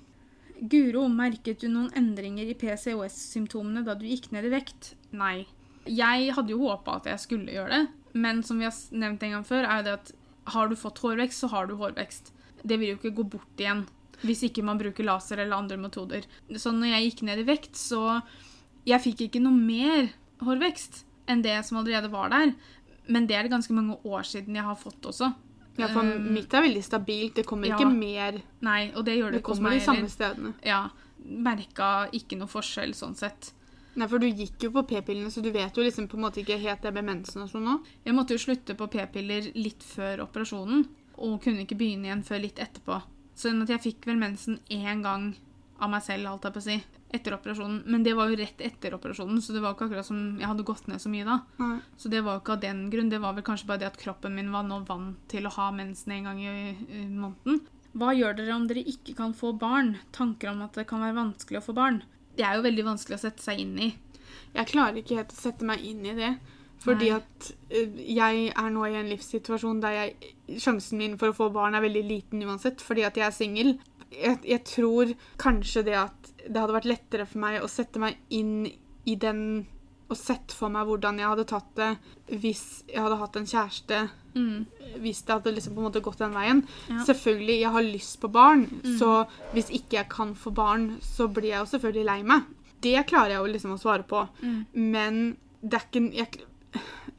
[0.62, 4.92] Guro, merket du noen endringer i PCOS-symptomene da du gikk ned i vekt?
[5.10, 5.48] Nei.
[5.90, 9.38] Jeg hadde jo håpa at jeg skulle gjøre det, men som vi har nevnt en
[9.38, 10.14] gang før, er jo det at
[10.52, 12.32] har du fått hårvekst, så har du hårvekst.
[12.62, 13.86] Det vil jo ikke gå bort igjen
[14.22, 16.26] hvis ikke man bruker laser eller andre metoder.
[16.54, 18.22] Så når jeg gikk ned i vekt, så
[18.82, 20.08] Jeg fikk ikke noe mer
[20.42, 22.56] hårvekst enn det som allerede var der.
[23.06, 25.30] Men det er det ganske mange år siden jeg har fått også.
[25.78, 27.36] Ja, for Um, mitt er veldig stabilt.
[27.36, 27.78] Det kommer ja.
[27.78, 28.42] ikke mer.
[28.66, 30.54] Nei, og det gjør det, Det ikke hos kommer meg de samme stedene.
[30.66, 30.82] Ja,
[31.22, 33.54] merka ikke noe forskjell sånn sett.
[34.00, 36.40] Nei, for du gikk jo på p-pillene, så du vet jo liksom på en måte
[36.42, 37.78] ikke helt det med mensen og sånn nå.
[38.06, 40.86] Jeg måtte jo slutte på p-piller litt før operasjonen,
[41.22, 43.02] og kunne ikke begynne igjen før litt etterpå.
[43.38, 45.34] Sånn at jeg fikk vel mensen én gang
[45.82, 46.78] av meg selv, alt jeg på å si,
[47.12, 47.82] etter operasjonen.
[47.92, 50.66] Men det var jo rett etter operasjonen, så det var ikke akkurat som jeg hadde
[50.68, 51.42] gått ned så mye da.
[51.60, 51.76] Nei.
[52.00, 53.12] Så det var jo ikke av den grunn.
[53.12, 55.68] Det var vel kanskje bare det at kroppen min var nå vant til å ha
[55.76, 56.56] mensen en gang i,
[57.02, 57.64] i måneden.
[57.92, 59.98] Hva gjør dere om dere ikke kan få barn?
[60.16, 62.00] Tanker om at det kan være vanskelig å få barn?
[62.38, 63.92] Det er jo veldig vanskelig å sette seg inn i.
[64.56, 66.32] Jeg klarer ikke helt å sette meg inn i det.
[66.82, 67.20] Fordi Nei.
[67.20, 70.32] at eh, jeg er nå i en livssituasjon der jeg,
[70.64, 73.76] sjansen min for å få barn er veldig liten uansett, fordi at jeg er singel.
[74.10, 78.18] Jeg, jeg tror kanskje det at det hadde vært lettere for meg å sette meg
[78.34, 78.66] inn
[79.06, 79.44] i den
[80.12, 81.90] og sett for meg hvordan jeg hadde tatt det
[82.42, 84.00] hvis jeg hadde hatt en kjæreste.
[84.36, 84.66] Mm.
[85.04, 86.62] Hvis det hadde liksom på en måte gått den veien.
[86.90, 87.02] Ja.
[87.08, 88.68] Selvfølgelig, jeg har lyst på barn,
[89.00, 92.48] så hvis ikke jeg kan få barn, så blir jeg jo selvfølgelig lei meg.
[92.82, 94.24] Det klarer jeg jo liksom å svare på.
[94.42, 94.62] Mm.
[94.94, 95.20] Men
[95.62, 96.48] det er ikke jeg,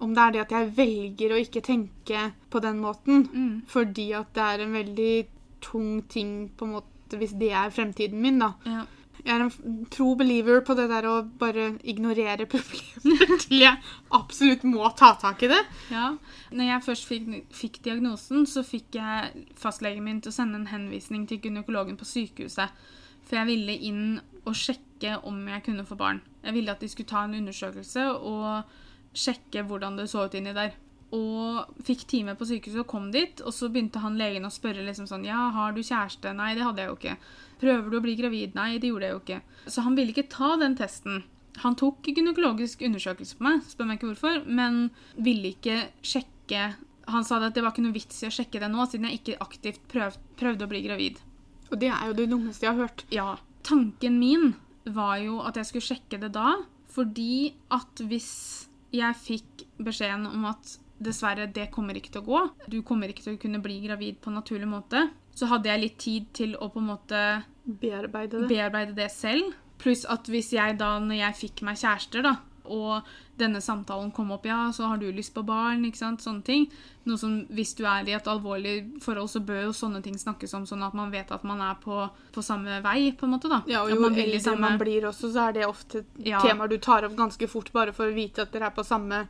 [0.03, 3.63] Om det er det at jeg velger å ikke tenke på den måten Mm.
[3.69, 5.27] fordi at det er en veldig
[5.61, 8.55] tung ting på en måte hvis det er fremtiden min, da.
[8.67, 8.87] Ja.
[9.23, 13.79] Jeg er en tro believer på det der å bare ignorere problemer til jeg
[14.15, 15.61] absolutt må ta tak i det.
[15.95, 16.09] Ja.
[16.51, 20.71] Når jeg først fikk, fikk diagnosen, så fikk jeg fastlegen min til å sende en
[20.73, 22.75] henvisning til gynekologen på sykehuset.
[23.23, 24.07] For jeg ville inn
[24.43, 26.23] og sjekke om jeg kunne få barn.
[26.43, 28.75] Jeg ville at de skulle ta en undersøkelse og
[29.15, 30.75] sjekke hvordan det så ut inni der.
[31.13, 34.85] Og fikk time på sykehuset og kom dit, og så begynte han legen å spørre
[34.87, 36.33] liksom sånn Ja, har du kjæreste?
[36.37, 37.17] Nei, det hadde jeg jo ikke.
[37.61, 38.57] Prøver du å bli gravid?
[38.57, 39.41] Nei, det gjorde jeg jo ikke.
[39.69, 41.21] Så han ville ikke ta den testen.
[41.61, 44.87] Han tok gynekologisk undersøkelse på meg, spør meg ikke hvorfor, men
[45.21, 46.71] ville ikke sjekke
[47.13, 49.19] Han sa at det var ikke noe vits i å sjekke det nå, siden jeg
[49.19, 51.17] ikke aktivt prøv, prøvde å bli gravid.
[51.73, 53.03] Og det er jo det dummeste jeg har hørt.
[53.11, 53.33] Ja.
[53.67, 54.53] Tanken min
[54.87, 56.61] var jo at jeg skulle sjekke det da,
[56.95, 58.31] fordi at hvis
[58.95, 62.43] jeg fikk beskjeden om at dessverre, det kommer ikke til å gå,
[62.73, 65.83] du kommer ikke til å kunne bli gravid på en naturlig måte, så hadde jeg
[65.83, 67.21] litt tid til å på en måte
[67.63, 68.49] Bearbeide det.
[68.51, 69.53] bearbeide det selv.
[69.83, 72.37] Pluss at hvis jeg da, når jeg fikk meg kjærester, da,
[72.71, 73.09] og
[73.43, 76.67] denne samtalen kom opp, ja, så har du lyst på barn, ikke sant, sånne ting.
[77.05, 80.55] Noe som, hvis du er i et alvorlig forhold, så bør jo sånne ting snakkes
[80.55, 81.99] om, sånn at man vet at man er på,
[82.33, 83.61] på samme vei, på en måte, da.
[83.67, 86.39] ja, og jo man eldre samme- man blir også, så er det ofte Ja.
[86.41, 89.27] temaer du tar opp ganske fort, bare for å vite at dere er på samme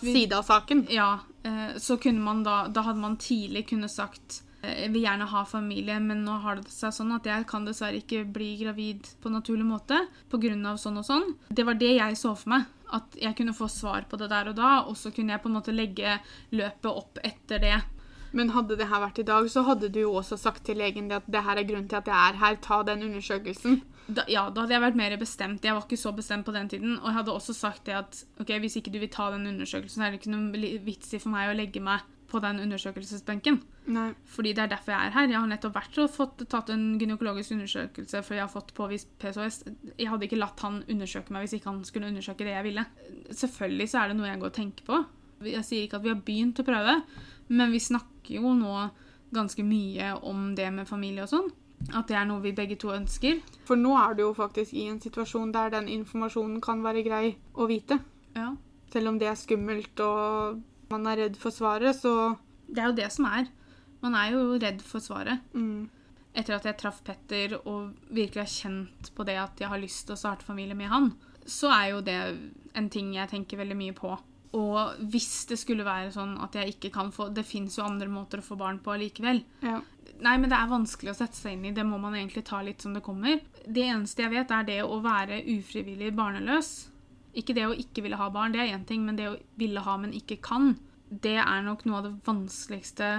[0.00, 0.86] vi- side av saken.
[0.90, 5.02] Ja, eh, så kunne man da Da hadde man tidlig kunne sagt eh, jeg vil
[5.02, 8.56] gjerne ha familie, men nå har det seg sånn at jeg kan dessverre ikke bli
[8.62, 9.98] gravid på naturlig måte
[10.30, 10.76] pga.
[10.78, 11.34] sånn og sånn.
[11.52, 12.64] Det var det jeg så for meg.
[12.94, 15.48] At jeg kunne få svar på det der og da, og så kunne jeg på
[15.50, 16.18] en måte legge
[16.54, 17.78] løpet opp etter det.
[18.36, 21.10] Men hadde det her vært i dag, så hadde du jo også sagt til legen
[21.14, 23.80] at det her er grunnen til at jeg er her, ta den undersøkelsen.
[24.06, 25.64] Da, ja, da hadde jeg vært mer bestemt.
[25.66, 26.98] Jeg var ikke så bestemt på den tiden.
[27.00, 30.02] Og jeg hadde også sagt det at ok, hvis ikke du vil ta den undersøkelsen,
[30.02, 33.60] er det ikke noe li- vits i for meg å legge meg på den undersøkelsesbenken.
[33.94, 34.08] Nei.
[34.30, 35.28] Fordi det er derfor jeg er her.
[35.30, 39.12] Jeg har nettopp vært og fått tatt en gynekologisk undersøkelse fordi jeg har fått påvist
[39.22, 39.60] PCOS.
[39.94, 42.86] Jeg hadde ikke latt han undersøke meg hvis ikke han skulle undersøke det jeg ville.
[43.30, 45.02] Selvfølgelig så er det noe jeg går og tenker på.
[45.46, 46.96] Jeg sier ikke at vi har begynt å prøve,
[47.52, 48.74] men vi snakker jo nå
[49.36, 51.50] ganske mye om det med familie og sånn.
[51.92, 53.42] At det er noe vi begge to ønsker.
[53.68, 57.26] For nå er du jo faktisk i en situasjon der den informasjonen kan være grei
[57.54, 58.00] å vite.
[58.34, 58.54] Ja.
[58.92, 62.36] Selv om det er skummelt og man er redd for svaret, så
[62.68, 63.46] Det er jo det som er.
[64.02, 65.40] Man er jo redd for svaret.
[65.54, 65.88] mm,
[66.34, 70.06] etter at jeg traff Petter og virkelig har kjent på det at jeg har lyst
[70.06, 71.12] til å starte familie med han,
[71.46, 72.18] så er jo det
[72.74, 74.18] en ting jeg tenker veldig mye på.
[74.56, 78.08] Og hvis det skulle være sånn at jeg ikke kan få Det fins jo andre
[78.08, 79.44] måter å få barn på likevel.
[79.62, 79.80] ja.
[80.16, 81.70] Nei, men det er vanskelig å sette seg inn i.
[81.76, 83.40] Det må man egentlig ta litt som det kommer.
[83.68, 86.88] Det eneste jeg vet, er det å være ufrivillig barneløs.
[87.36, 89.82] Ikke det å ikke ville ha barn, det er én ting, men det å ville
[89.84, 90.74] ha, men ikke kan,
[91.10, 93.10] det er nok noe av det vanskeligste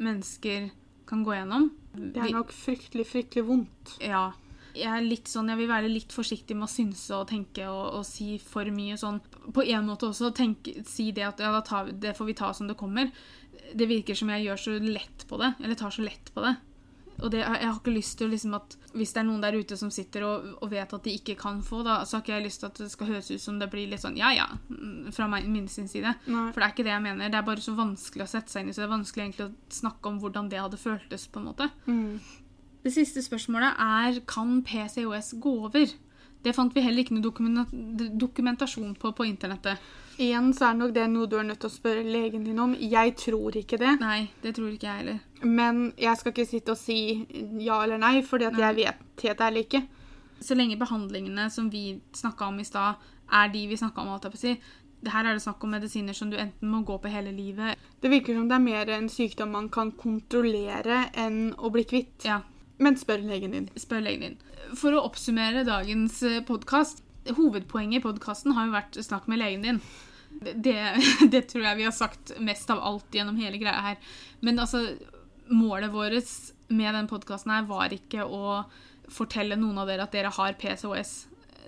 [0.00, 0.70] mennesker
[1.08, 1.70] kan gå gjennom.
[1.92, 3.98] Det er nok fryktelig, fryktelig vondt.
[4.04, 4.28] ja.
[4.78, 8.04] Jeg er sånn, jeg vil være litt forsiktig med å synse og tenke og, og
[8.06, 9.16] si for mye sånn.
[9.54, 11.50] På en måte også tenk, si det at ja,
[11.90, 13.10] det får vi ta som det kommer.
[13.74, 16.54] Det virker som jeg gjør så lett på det, eller tar så lett på det.
[17.18, 19.76] Og det, jeg har ikke lyst til liksom at Hvis det er noen der ute
[19.78, 22.46] som sitter og, og vet at de ikke kan få, da, så har ikke jeg
[22.46, 25.10] lyst til at det skal høres ut som det blir litt sånn ja ja, mm,
[25.14, 26.14] fra meg, min sin side.
[26.30, 26.48] Nei.
[26.54, 27.32] For det er ikke det jeg mener.
[27.32, 29.48] Det er bare så vanskelig å sette seg inn i, så det er vanskelig egentlig
[29.48, 31.26] å snakke om hvordan det hadde føltes.
[31.28, 31.70] på en måte.
[31.86, 32.20] Mm.
[32.84, 35.90] Det siste spørsmålet er kan PCOS gå over.
[36.44, 37.66] Det fant vi heller ikke noe
[38.22, 39.82] dokumentasjon på på internettet.
[40.18, 42.72] Igjen så er nok det noe du er nødt til å spørre legen din om.
[42.74, 43.92] Jeg tror ikke det.
[44.00, 45.20] Nei, det tror ikke jeg heller.
[45.46, 46.96] Men jeg skal ikke sitte og si
[47.62, 48.64] ja eller nei, fordi at Nei.
[48.64, 49.82] jeg vet helt ærlig ikke.
[50.42, 52.98] Så lenge behandlingene som vi snakka om i stad,
[53.30, 54.56] er de vi snakka om, alt jeg på å si.
[54.98, 57.78] Det her er det snakk om medisiner som du enten må gå på hele livet
[58.02, 62.26] Det virker som det er mer en sykdom man kan kontrollere enn å bli kvitt.
[62.26, 62.40] Ja,
[62.82, 63.68] Men spør legen din.
[63.78, 64.36] spør legen din.
[64.74, 69.80] For å oppsummere dagens podkast Hovedpoenget i podkasten har jo vært snakk med legen din.
[70.40, 70.76] Det,
[71.32, 73.96] det tror jeg vi har sagt mest av alt gjennom hele greia her.
[74.40, 74.84] Men altså,
[75.50, 78.62] målet vårt med den podkasten her var ikke å
[79.08, 81.12] fortelle noen av dere at dere har PCOS.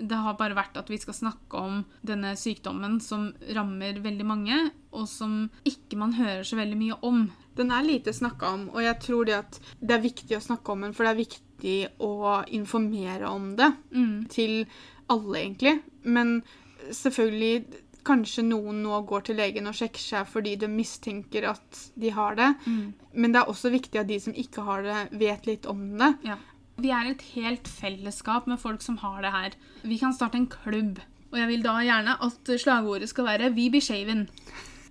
[0.01, 4.59] Det har bare vært at vi skal snakke om denne sykdommen som rammer veldig mange,
[4.97, 7.27] og som ikke man hører så veldig mye om.
[7.57, 10.73] Den er lite snakka om, og jeg tror det at det er viktig å snakke
[10.73, 14.29] om den, for det er viktig å informere om det Mm.
[14.33, 14.55] til
[15.11, 15.83] alle, egentlig.
[16.05, 16.43] Men
[16.91, 17.65] selvfølgelig
[18.07, 22.39] Kanskje noen nå går til legen og sjekker seg fordi de mistenker at de har
[22.39, 22.51] det.
[22.67, 22.93] Mm.
[23.13, 26.15] Men det er også viktig at de som ikke har det, vet litt om det.
[26.27, 26.39] Ja.
[26.81, 29.57] Vi er et helt fellesskap med folk som har det her.
[29.85, 31.01] Vi kan starte en klubb.
[31.31, 34.29] Og jeg vil da gjerne at slagordet skal være 'Vi blir shaven'.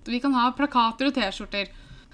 [0.05, 1.68] Vi kan ha plakater og T-skjorter.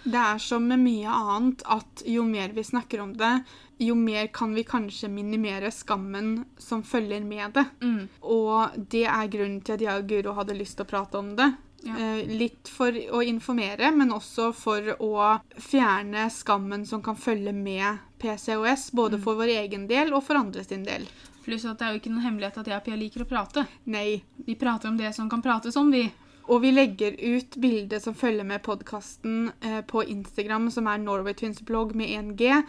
[0.06, 3.34] Det er som med mye annet at jo mer vi snakker om det,
[3.82, 7.66] jo mer kan vi kanskje minimere skammen som følger med det.
[7.82, 8.08] Mm.
[8.22, 11.34] Og det er grunnen til at jeg og Guro hadde lyst til å prate om
[11.36, 11.52] det.
[11.86, 11.98] Ja.
[12.00, 15.26] Eh, litt for å informere, men også for å
[15.62, 20.72] fjerne skammen som kan følge med PCOS, både for vår egen del og for andres
[20.72, 21.06] sin del.
[21.46, 23.68] Pluss at det er jo ikke noen hemmelighet at jeg og Pia liker å prate.
[23.94, 24.24] Nei.
[24.48, 26.08] Vi prater om det som kan prates om, vi.
[26.46, 31.34] Og vi legger ut bildet som følger med podkasten eh, på Instagram, som er Norway
[31.34, 32.60] Twins blogg med 1G.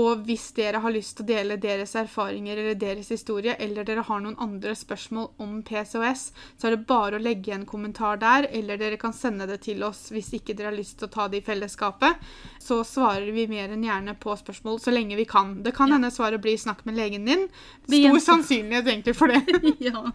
[0.00, 4.04] Og hvis dere har lyst til å dele deres erfaringer eller deres historie, eller dere
[4.08, 6.22] har noen andre spørsmål om PCOS,
[6.56, 9.84] så er det bare å legge en kommentar der, eller dere kan sende det til
[9.84, 12.24] oss hvis ikke dere har lyst til å ta det i fellesskapet.
[12.64, 15.58] Så svarer vi mer enn gjerne på spørsmål så lenge vi kan.
[15.64, 17.48] Det kan hende svaret blir 'snakk med legen din'.
[17.84, 19.44] Stor sannsynlighet egentlig for det.
[19.90, 20.08] ja.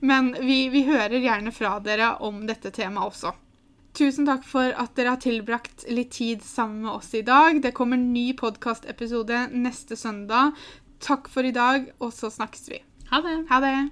[0.00, 3.34] Men vi, vi hører gjerne fra dere om dette temaet også.
[3.98, 7.58] Tusen takk for at dere har tilbrakt litt tid sammen med oss i dag.
[7.64, 10.54] Det kommer en ny podkastepisode neste søndag.
[11.02, 12.82] Takk for i dag, og så snakkes vi.
[13.10, 13.40] Ha det.
[13.50, 13.88] Ha det!